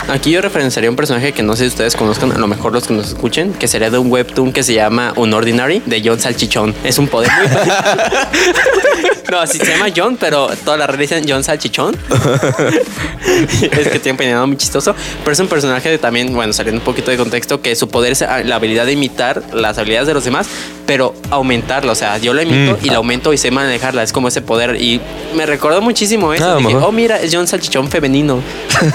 [0.08, 2.86] Aquí yo referenciaría un personaje que no sé si ustedes conozcan, a lo mejor los
[2.86, 6.74] que nos escuchen, que sería de un webtoon que se llama Unordinary de John Salchichón.
[6.84, 7.48] Es un poder muy
[9.30, 11.96] No, así se llama John, pero toda la red dicen John Salchichón.
[13.72, 14.94] es que tiene un peinado muy chistoso,
[15.24, 18.12] pero es un personaje de también, bueno, saliendo un poquito de contexto, que su poder
[18.12, 20.46] es la habilidad de imitar las habilidades de los demás,
[20.86, 21.92] pero aumentarla.
[21.92, 22.86] O sea, yo la imito Mm.
[22.86, 24.02] y la aumento y sé manejarla.
[24.02, 24.80] Es como ese poder.
[24.80, 25.00] Y
[25.36, 26.48] me recordó muchísimo eso.
[26.48, 28.40] Ah, Dije, oh, mira, es John Salchichón femenino.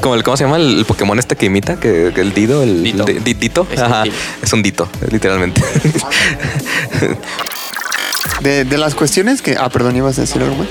[0.00, 1.80] Como el, ¿cómo se llama el, el Pokémon este que imita?
[1.80, 3.04] Que, que el Dido, el Dito.
[3.04, 3.66] Di- Di- Dito.
[3.72, 4.16] Es un Ajá, Dito.
[4.42, 5.60] es un Dito, literalmente.
[8.40, 9.56] De, de las cuestiones que.
[9.58, 10.68] Ah, perdón, ibas a decir algo más.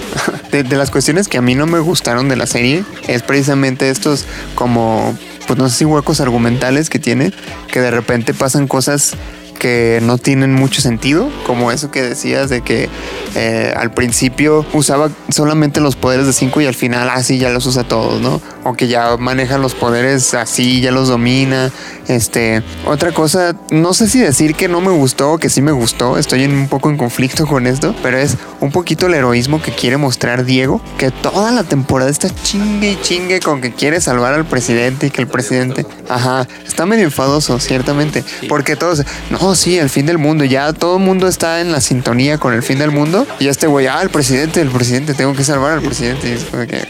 [0.51, 3.89] De, de las cuestiones que a mí no me gustaron de la serie es precisamente
[3.89, 5.17] estos como.
[5.47, 7.31] Pues no sé si huecos argumentales que tiene,
[7.71, 9.15] que de repente pasan cosas
[9.55, 12.89] que no tienen mucho sentido, como eso que decías de que
[13.35, 17.65] eh, al principio usaba solamente los poderes de 5 y al final así ya los
[17.65, 18.41] usa todos, ¿no?
[18.63, 21.71] O que ya maneja los poderes así, ya los domina.
[22.07, 25.71] Este, otra cosa, no sé si decir que no me gustó o que sí me
[25.71, 29.61] gustó, estoy en un poco en conflicto con esto, pero es un poquito el heroísmo
[29.61, 34.01] que quiere mostrar Diego, que toda la temporada está chingue y chingue con que quiere
[34.01, 39.44] salvar al presidente y que el presidente, ajá, está medio enfadoso, ciertamente, porque todos, no,
[39.53, 42.63] sí, el fin del mundo, ya todo el mundo está en la sintonía con el
[42.63, 43.27] fin del mundo.
[43.39, 46.45] Y este güey, ah, el presidente, el presidente, tengo que salvar al presidente, y es
[46.45, 46.81] como que,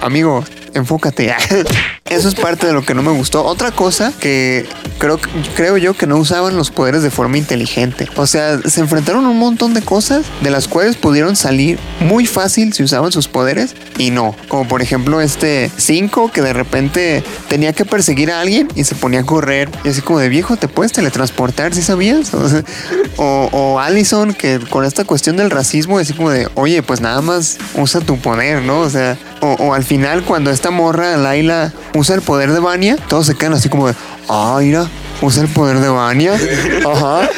[0.00, 0.44] amigo,
[0.74, 1.34] enfócate.
[2.10, 3.44] Eso es parte de lo que no me gustó.
[3.44, 4.66] Otra cosa que
[4.98, 5.18] creo,
[5.56, 8.08] creo yo que no usaban los poderes de forma inteligente.
[8.16, 12.26] O sea, se enfrentaron a un montón de cosas de las cuales pudieron salir muy
[12.26, 14.36] fácil si usaban sus poderes y no.
[14.48, 18.94] Como por ejemplo este 5 que de repente tenía que perseguir a alguien y se
[18.94, 19.70] ponía a correr.
[19.82, 22.30] Y así como de viejo, ¿te puedes teletransportar si sabías?
[23.16, 27.58] O, Allison que con esta cuestión del racismo, así como de, oye, pues nada más
[27.76, 28.80] usa tu poder, ¿no?
[28.80, 32.96] O sea, o, o al final cuando esta morra, Laila, usa el poder de Vania,
[33.06, 33.94] todos se quedan así como de,
[34.30, 34.88] ah, mira,
[35.20, 36.32] usa el poder de Vania.
[36.90, 37.28] Ajá.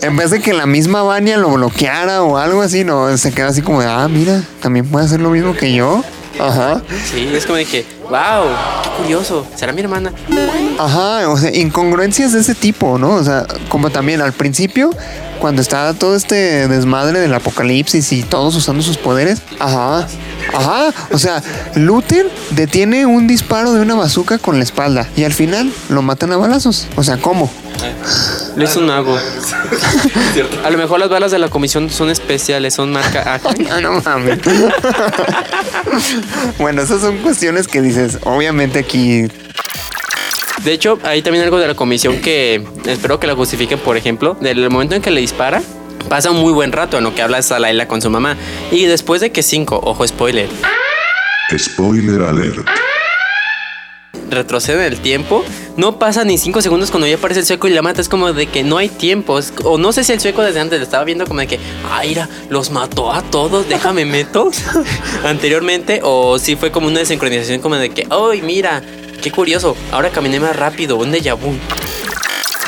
[0.00, 3.48] En vez de que la misma Vania lo bloqueara o algo así, no, se queda
[3.48, 6.02] así como de, ah, mira, también puede hacer lo mismo que yo.
[6.38, 6.82] Ajá.
[7.10, 8.48] Sí, es como dije, wow,
[8.82, 9.46] qué curioso.
[9.54, 10.12] ¿Será mi hermana?
[10.78, 13.14] Ajá, o sea, incongruencias de ese tipo, ¿no?
[13.14, 14.90] O sea, como también al principio,
[15.38, 20.06] cuando estaba todo este desmadre del apocalipsis y todos usando sus poderes, ajá,
[20.54, 21.42] ajá, o sea,
[21.74, 26.32] Luther detiene un disparo de una bazooka con la espalda y al final lo matan
[26.32, 26.86] a balazos.
[26.96, 27.50] O sea, ¿cómo?
[28.56, 29.16] Lo hizo un mago.
[30.64, 33.40] A lo mejor las balas de la comisión son especiales, son marca.
[33.44, 34.38] Ah, no mames.
[36.58, 39.28] bueno, esas son cuestiones que dices, obviamente aquí
[40.64, 44.36] De hecho, hay también algo de la comisión que espero que la justifiquen, por ejemplo,
[44.40, 45.62] del momento en que le dispara.
[46.08, 48.36] Pasa un muy buen rato en lo que habla Salaila con su mamá.
[48.70, 50.48] Y después de que cinco, ojo spoiler,
[51.56, 52.66] Spoiler alert.
[54.34, 55.44] Retrocede el tiempo,
[55.76, 58.00] no pasa ni cinco segundos cuando ya aparece el sueco y la mata.
[58.00, 59.40] Es como de que no hay tiempo.
[59.64, 61.58] O no sé si el sueco desde antes lo estaba viendo como de que,
[61.90, 64.50] ay, mira, los mató a todos, déjame meto
[65.24, 66.00] anteriormente.
[66.02, 68.82] O si fue como una desincronización como de que, ay, mira,
[69.22, 71.54] qué curioso, ahora caminé más rápido, un déjà vu.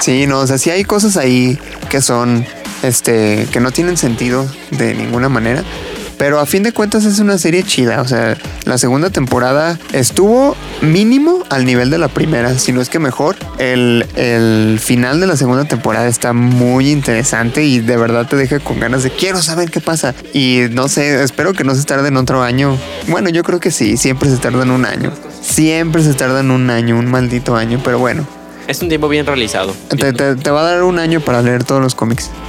[0.00, 1.58] Sí, no, o sea, sí hay cosas ahí
[1.90, 2.46] que son,
[2.82, 5.62] este, que no tienen sentido de ninguna manera.
[6.18, 8.00] Pero a fin de cuentas es una serie chida.
[8.00, 12.88] O sea, la segunda temporada estuvo mínimo al nivel de la primera, si no es
[12.88, 13.36] que mejor.
[13.58, 18.60] El, el final de la segunda temporada está muy interesante y de verdad te deja
[18.60, 20.14] con ganas de quiero saber qué pasa.
[20.32, 22.78] Y no sé, espero que no se tarden otro año.
[23.08, 25.12] Bueno, yo creo que sí, siempre se tardan un año.
[25.42, 28.26] Siempre se tardan un año, un maldito año, pero bueno.
[28.66, 29.74] Es un tiempo bien realizado.
[29.88, 32.30] Te, te- te va a dar un año para leer todos los cómics.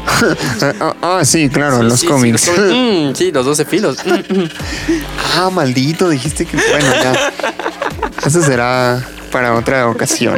[0.80, 2.48] Ah, ah, sí, claro, los Sí, sí, cómics.
[2.48, 2.76] los cómics.
[3.12, 3.98] Mm, sí, los 12 filos.
[4.06, 4.12] Mm,
[4.42, 4.50] mm.
[5.38, 7.32] Ah, maldito, dijiste que bueno, ya.
[8.26, 10.38] Eso será para otra ocasión.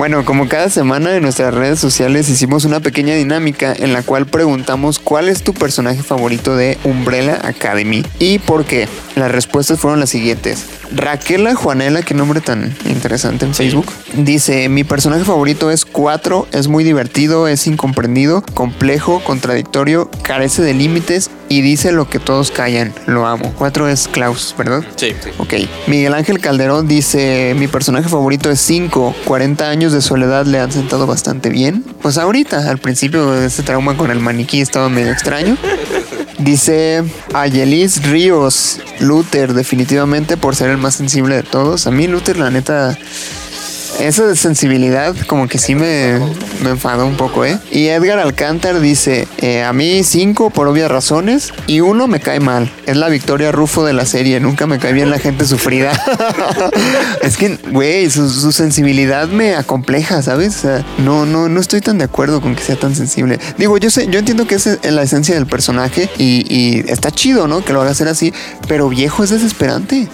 [0.00, 4.24] Bueno, como cada semana en nuestras redes sociales hicimos una pequeña dinámica en la cual
[4.24, 8.88] preguntamos cuál es tu personaje favorito de Umbrella Academy y por qué.
[9.14, 10.64] Las respuestas fueron las siguientes.
[10.90, 16.66] Raquela Juanela, qué nombre tan interesante en Facebook, dice, mi personaje favorito es 4, es
[16.66, 22.94] muy divertido, es incomprendido, complejo, contradictorio, carece de límites y dice lo que todos callan.
[23.06, 23.52] Lo amo.
[23.58, 24.84] 4 es Klaus, ¿verdad?
[24.94, 25.12] Sí.
[25.38, 25.54] Ok.
[25.88, 29.16] Miguel Ángel Calderón dice: Mi personaje favorito es 5.
[29.24, 31.84] 40 años de soledad le han sentado bastante bien.
[32.02, 35.56] Pues ahorita, al principio, ese trauma con el maniquí estaba medio extraño.
[36.38, 37.02] Dice
[37.34, 41.88] Ayelis Ríos, Luther, definitivamente por ser el más sensible de todos.
[41.88, 42.96] A mí, Luther, la neta,
[43.98, 46.18] esa sensibilidad como que sí me,
[46.62, 47.58] me enfadó un poco, ¿eh?
[47.70, 52.40] Y Edgar Alcántar dice, eh, a mí cinco por obvias razones y uno me cae
[52.40, 52.70] mal.
[52.86, 55.92] Es la Victoria Rufo de la serie, nunca me cae bien la gente sufrida.
[57.22, 60.64] es que, güey, su, sensibilidad me acompleja, ¿sabes?
[60.98, 63.38] No, no, no estoy tan de acuerdo con que sea tan sensible.
[63.58, 67.48] Digo, yo sé, yo entiendo que es la esencia del personaje y, y está chido,
[67.48, 67.64] ¿no?
[67.64, 68.32] Que lo haga ser así,
[68.68, 70.08] pero viejo es desesperante.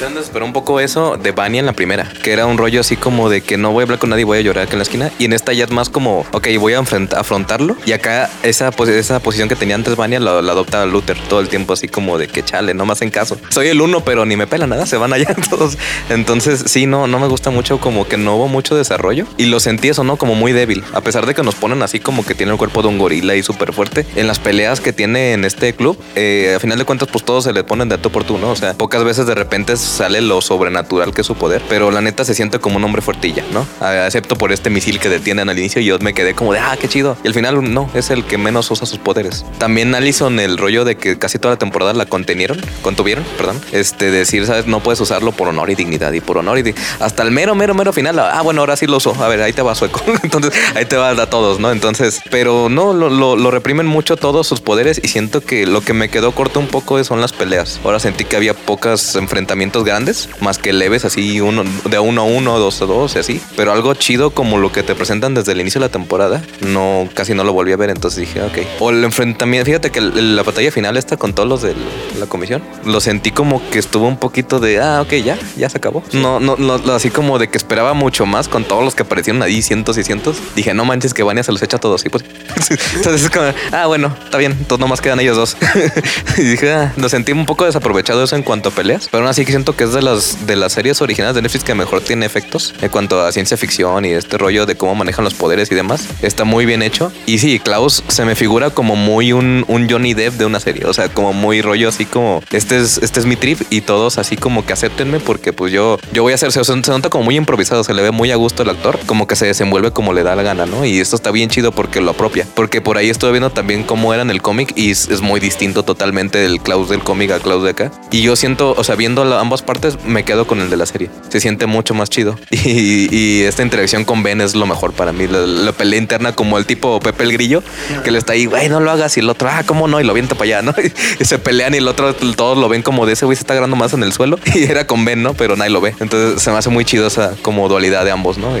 [0.00, 2.96] Entonces esperó un poco eso de Vania en la primera, que era un rollo así
[2.96, 4.84] como de que no voy a hablar con nadie, voy a llorar aquí en la
[4.84, 5.12] esquina.
[5.18, 7.76] Y en esta ya es más como, ok, voy a afrontarlo.
[7.84, 11.50] Y acá esa, esa posición que tenía antes Vania la, la adopta Luther todo el
[11.50, 13.36] tiempo, así como de que chale, no me hacen caso.
[13.50, 15.76] Soy el uno, pero ni me pela nada, se van allá todos.
[16.08, 19.26] Entonces, sí, no, no me gusta mucho, como que no hubo mucho desarrollo.
[19.36, 20.16] Y lo sentí eso, ¿no?
[20.16, 20.82] Como muy débil.
[20.94, 23.36] A pesar de que nos ponen así como que tiene el cuerpo de un gorila
[23.36, 24.06] y súper fuerte.
[24.16, 27.44] En las peleas que tiene en este club, eh, a final de cuentas, pues todos
[27.44, 28.52] se le ponen de tú por tú, ¿no?
[28.52, 32.00] O sea, pocas veces de repente sale lo sobrenatural que es su poder, pero la
[32.00, 33.66] neta se siente como un hombre fuertilla, ¿no?
[34.06, 36.76] Excepto por este misil que detienen al inicio y yo me quedé como de, ah,
[36.80, 37.16] qué chido.
[37.22, 39.44] Y al final no, es el que menos usa sus poderes.
[39.58, 44.10] También Allison, el rollo de que casi toda la temporada la contenieron, contuvieron, perdón, este,
[44.10, 44.66] decir, ¿sabes?
[44.66, 47.74] No puedes usarlo por honor y dignidad y por honor y hasta el mero, mero,
[47.74, 48.18] mero final.
[48.18, 49.14] Ah, bueno, ahora sí lo uso.
[49.20, 50.02] A ver, ahí te va sueco.
[50.22, 51.72] Entonces, ahí te va a todos, ¿no?
[51.72, 55.80] Entonces, pero no, lo, lo, lo reprimen mucho todos sus poderes y siento que lo
[55.80, 57.80] que me quedó corto un poco son las peleas.
[57.84, 62.24] Ahora sentí que había pocos enfrentamientos grandes, más que leves, así uno de uno a
[62.24, 63.40] uno, dos a dos, y así.
[63.56, 67.08] Pero algo chido como lo que te presentan desde el inicio de la temporada, no,
[67.14, 68.58] casi no lo volví a ver, entonces dije, ok.
[68.80, 71.74] O el enfrentamiento, fíjate que la batalla final esta con todos los de
[72.18, 75.78] la comisión, lo sentí como que estuvo un poquito de, ah, ok, ya, ya se
[75.78, 76.02] acabó.
[76.12, 79.02] No, no, no, no, así como de que esperaba mucho más con todos los que
[79.02, 80.36] aparecieron ahí, cientos y cientos.
[80.54, 82.04] Dije, no manches, que Vania se los echa a todos.
[82.04, 82.24] Y pues,
[82.96, 85.56] entonces es como, ah, bueno, está bien, entonces nomás quedan ellos dos.
[86.38, 89.30] y dije, ah, lo sentí un poco desaprovechado eso en cuanto a peleas, pero aún
[89.30, 92.00] así que siento que es de las, de las series originales de Netflix que mejor
[92.00, 95.70] tiene efectos en cuanto a ciencia ficción y este rollo de cómo manejan los poderes
[95.70, 96.04] y demás.
[96.22, 97.12] Está muy bien hecho.
[97.26, 100.84] Y sí, Klaus se me figura como muy un, un Johnny Depp de una serie,
[100.86, 104.18] o sea, como muy rollo así como, este es, este es mi trip y todos
[104.18, 107.24] así como que acéptenme porque pues yo, yo voy a hacer, se, se nota como
[107.24, 110.12] muy improvisado, se le ve muy a gusto el actor, como que se desenvuelve como
[110.12, 110.84] le da la gana, ¿no?
[110.84, 114.12] Y esto está bien chido porque lo apropia, porque por ahí estuve viendo también cómo
[114.14, 117.38] era en el cómic y es, es muy distinto totalmente del Klaus del cómic a
[117.40, 117.92] Klaus de acá.
[118.10, 121.10] Y yo siento, o sea, viendo la- partes, me quedo con el de la serie.
[121.28, 122.38] Se siente mucho más chido.
[122.70, 125.26] Y, esta interacción con Ben es lo mejor para mí.
[125.26, 127.62] La, pelea interna como el tipo Pepe el Grillo,
[128.04, 129.16] que le está ahí, güey, no lo hagas.
[129.16, 130.00] Y el otro, ah, ¿cómo no?
[130.00, 130.74] Y lo vienta para allá, ¿no?
[131.20, 133.54] Y se pelean y el otro, todos lo ven como de ese güey se está
[133.54, 134.38] agarrando más en el suelo.
[134.54, 135.34] Y era con Ben, ¿no?
[135.34, 135.94] Pero nadie lo ve.
[136.00, 138.56] Entonces se me hace muy chido esa como dualidad de ambos, ¿no?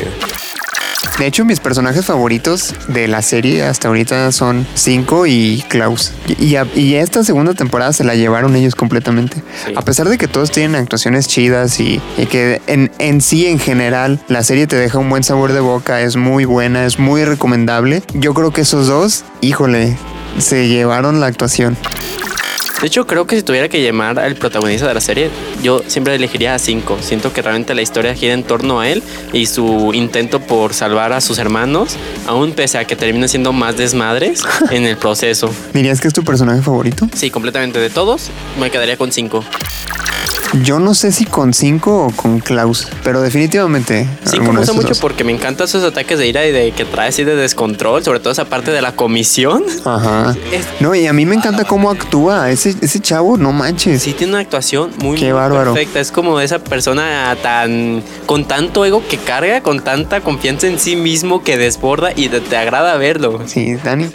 [1.20, 6.12] De hecho, mis personajes favoritos de la serie hasta ahorita son Cinco y Klaus.
[6.26, 9.36] Y, y a- y esta segunda temporada se la llevaron ellos completamente.
[9.66, 9.74] Sí.
[9.76, 13.58] A pesar de que todos tienen actuaciones chidas y, y que en, en sí, en
[13.58, 17.22] general, la serie te deja un buen sabor de boca, es muy buena, es muy
[17.26, 18.02] recomendable.
[18.14, 19.98] Yo creo que esos dos, híjole,
[20.38, 21.76] se llevaron la actuación.
[22.80, 25.30] De hecho, creo que si tuviera que llamar al protagonista de la serie,
[25.62, 26.96] yo siempre elegiría a Cinco.
[27.02, 29.02] Siento que realmente la historia gira en torno a él
[29.34, 33.76] y su intento por salvar a sus hermanos, aún pese a que terminan siendo más
[33.76, 35.52] desmadres en el proceso.
[35.74, 37.06] ¿Dirías que es tu personaje favorito?
[37.14, 39.44] Sí, completamente de todos, me quedaría con Cinco.
[40.64, 44.08] Yo no sé si con 5 o con Klaus, pero definitivamente.
[44.24, 44.98] Sí, usa esos mucho dos.
[44.98, 48.18] porque me encantan esos ataques de ira y de que trae así de descontrol, sobre
[48.18, 49.62] todo esa parte de la comisión.
[49.84, 50.34] Ajá.
[50.50, 54.02] Es- No, y a mí me encanta cómo actúa ese, ese chavo, no manches.
[54.02, 55.72] Sí, tiene una actuación muy, Qué muy bárbaro.
[55.72, 56.00] perfecta.
[56.00, 60.96] Es como esa persona tan con tanto ego que carga, con tanta confianza en sí
[60.96, 63.40] mismo que desborda y te, te agrada verlo.
[63.46, 64.08] Sí, Dani.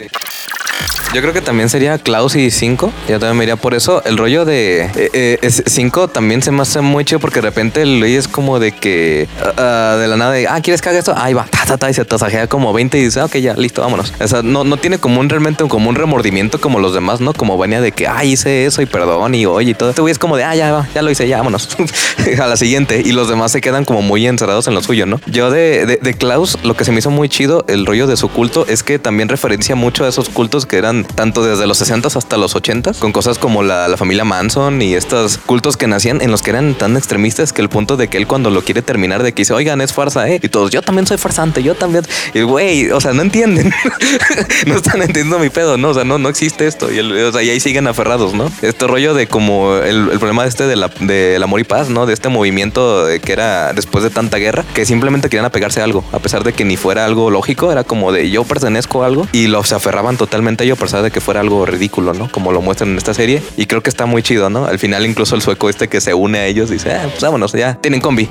[1.14, 2.92] Yo creo que también sería Klaus y 5.
[3.08, 4.02] Yo también me iría por eso.
[4.04, 8.16] El rollo de 5 también se me hace muy chido porque de repente el güey
[8.16, 11.14] es como de que ah, ah, de la nada de, ah, ¿quieres que haga esto?
[11.16, 13.80] Ahí va, ta, ta, ta, y se tasajea como 20 y dice, ok, ya, listo,
[13.80, 14.12] vámonos.
[14.20, 17.32] O sea, no, no tiene como un realmente como un remordimiento como los demás, ¿no?
[17.32, 19.90] Como venía de que, ay, hice eso y perdón y oye y todo.
[19.90, 21.68] Este güey es como de, ah, ya, ya lo hice, ya, vámonos.
[22.40, 23.02] a la siguiente.
[23.04, 25.20] Y los demás se quedan como muy encerrados en lo suyo, ¿no?
[25.26, 28.16] Yo de, de, de Klaus, lo que se me hizo muy chido, el rollo de
[28.16, 31.78] su culto, es que también referencia mucho a esos cultos que eran tanto desde los
[31.78, 35.86] 60 hasta los 80 con cosas como la, la familia Manson y estos cultos que
[35.86, 38.62] nacían en los que eran tan extremistas que el punto de que él cuando lo
[38.62, 40.40] quiere terminar de que dice, oigan, es farsa, ¿eh?
[40.42, 42.04] Y todos, yo también soy farsante, yo también.
[42.34, 43.72] Y güey, o sea, no entienden.
[44.66, 45.90] no están entendiendo mi pedo, ¿no?
[45.90, 46.92] O sea, no, no existe esto.
[46.92, 48.50] Y, el- o sea, y ahí siguen aferrados, ¿no?
[48.62, 52.06] Este rollo de como el, el problema este de la, del amor y paz, ¿no?
[52.06, 55.84] De este movimiento de que era después de tanta guerra, que simplemente querían apegarse a
[55.84, 59.06] algo, a pesar de que ni fuera algo lógico, era como de yo pertenezco a
[59.06, 62.12] algo y lo se aferraban totalmente a ello, a pesar de que fuera algo ridículo,
[62.14, 62.30] ¿no?
[62.30, 63.42] Como lo muestran en esta serie.
[63.56, 64.66] Y creo que está muy chido, ¿no?
[64.66, 67.52] Al final, incluso el sueco este que se une a ellos dice, ah, pues vámonos,
[67.52, 68.28] ya tienen combi.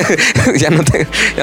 [0.58, 0.82] ya, no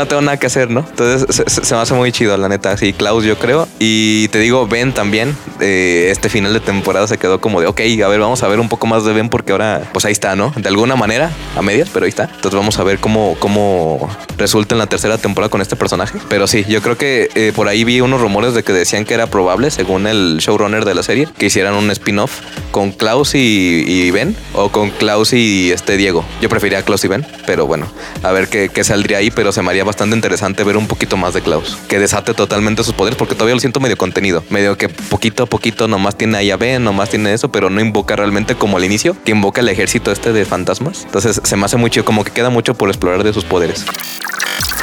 [0.08, 0.86] tengo nada que hacer, ¿no?
[0.90, 2.76] Entonces se- se me hace muy chido, la neta.
[2.78, 3.68] Sí, Klaus, yo creo.
[3.80, 5.36] Y te digo, Ben también.
[5.62, 8.60] eh, este final de temporada se quedó como de, ok, a ver, vamos a ver
[8.60, 10.54] un poco más de Ben porque ahora, pues ahí está, ¿no?
[10.56, 12.24] De alguna manera, a medias, pero ahí está.
[12.26, 16.18] Entonces vamos a ver cómo, cómo resulta en la tercera temporada con este personaje.
[16.30, 19.14] Pero sí, yo creo que eh, por ahí vi unos rumores de que decían que
[19.14, 22.40] era probable, según el showrunner de la serie, que hicieran un spin-off
[22.72, 26.26] con Klaus y, y Ben o con Klaus y este Diego.
[26.42, 27.88] Yo prefería Klaus y Ben, pero bueno,
[28.24, 31.34] a ver qué, saldría ahí, pero se me haría bastante interesante ver un poquito más
[31.34, 34.90] de Klaus, que desate totalmente sus poderes, porque todavía lo siento medio contenido, medio que
[34.90, 38.78] poquito a poquito nomás tiene a Ben, nomás tiene eso, pero no invoca realmente como
[38.78, 41.04] al inicio, que invoca el ejército este de fantasmas.
[41.04, 43.86] Entonces se me hace muy chido, como que queda mucho por explorar de sus poderes.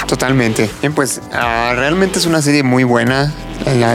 [0.06, 0.70] Totalmente.
[0.80, 3.32] Bien, pues ah, realmente es una serie muy buena.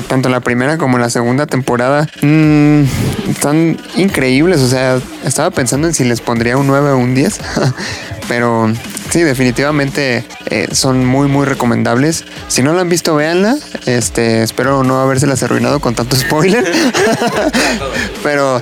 [0.10, 2.84] Tanto la primera como la segunda temporada mm,
[3.30, 4.60] están increíbles.
[4.60, 7.40] O sea, estaba pensando en si les pondría un 9 o un 10.
[8.28, 8.72] Pero
[9.10, 12.26] sí, definitivamente eh, son muy, muy recomendables.
[12.48, 13.56] Si no la han visto, véanla.
[13.86, 16.70] Este, espero no habérselas arruinado con tanto spoiler.
[18.24, 18.62] pero,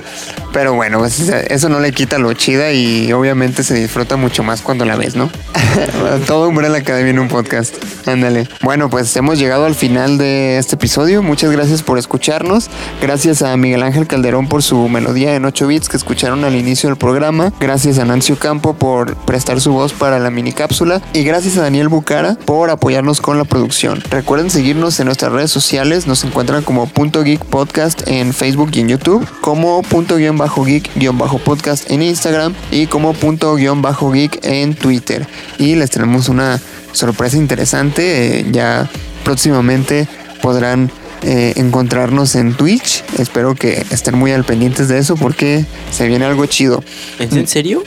[0.52, 4.62] pero bueno, pues, eso no le quita lo chida y obviamente se disfruta mucho más
[4.62, 5.30] cuando la ves, ¿no?
[6.26, 7.74] Todo Umbrella Academy en un podcast.
[8.06, 8.48] Ándale.
[8.62, 11.22] Bueno, pues hemos llegado al final de este episodio.
[11.22, 12.70] Muchas gracias por escucharnos.
[13.00, 16.88] Gracias a Miguel Ángel Calderón por su melodía en 8 bits que escucharon al inicio
[16.88, 17.52] del programa.
[17.60, 21.00] Gracias a Nancy Campo por prestar su voz para la mini cápsula.
[21.12, 24.02] Y gracias a Daniel Bucara por apoyarnos con la producción.
[24.10, 26.06] Recuerden seguirnos en nuestras redes sociales.
[26.06, 29.26] Nos encuentran como Punto Geek Podcast en Facebook y en YouTube.
[29.40, 32.54] Como Punto Guión Bajo Geek Guión Bajo Podcast en Instagram.
[32.70, 35.26] Y como Punto Guión Bajo Geek en Twitter.
[35.58, 36.58] Y les tenemos una
[36.92, 38.38] sorpresa interesante.
[38.38, 38.88] eh, ya
[39.22, 40.08] próximamente
[40.40, 40.90] podrán
[41.22, 43.04] eh, encontrarnos en Twitch.
[43.18, 46.82] Espero que estén muy al pendientes de eso porque se viene algo chido.
[47.18, 47.84] ¿Es en serio?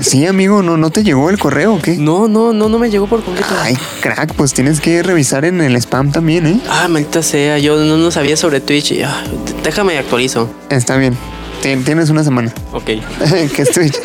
[0.00, 1.96] Sí, amigo, ¿no, no te llegó el correo o qué?
[1.98, 3.50] No, no, no, no me llegó por completo.
[3.60, 6.60] Ay, crack, pues tienes que revisar en el spam también, ¿eh?
[6.70, 8.94] Ah, maldita sea, yo no, no sabía sobre Twitch.
[9.04, 9.22] ah,
[9.62, 10.50] déjame actualizo.
[10.70, 11.14] Está bien.
[11.62, 12.52] Tien- Tienes una semana.
[12.72, 12.84] Ok.
[13.54, 13.96] que es Twitch.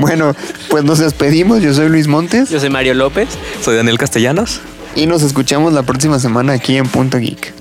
[0.00, 0.34] bueno,
[0.70, 1.62] pues nos despedimos.
[1.62, 3.28] Yo soy Luis Montes Yo soy Mario López.
[3.62, 4.60] Soy Daniel Castellanos.
[4.94, 7.52] y nos escuchamos la próxima semana aquí en Punto Geek.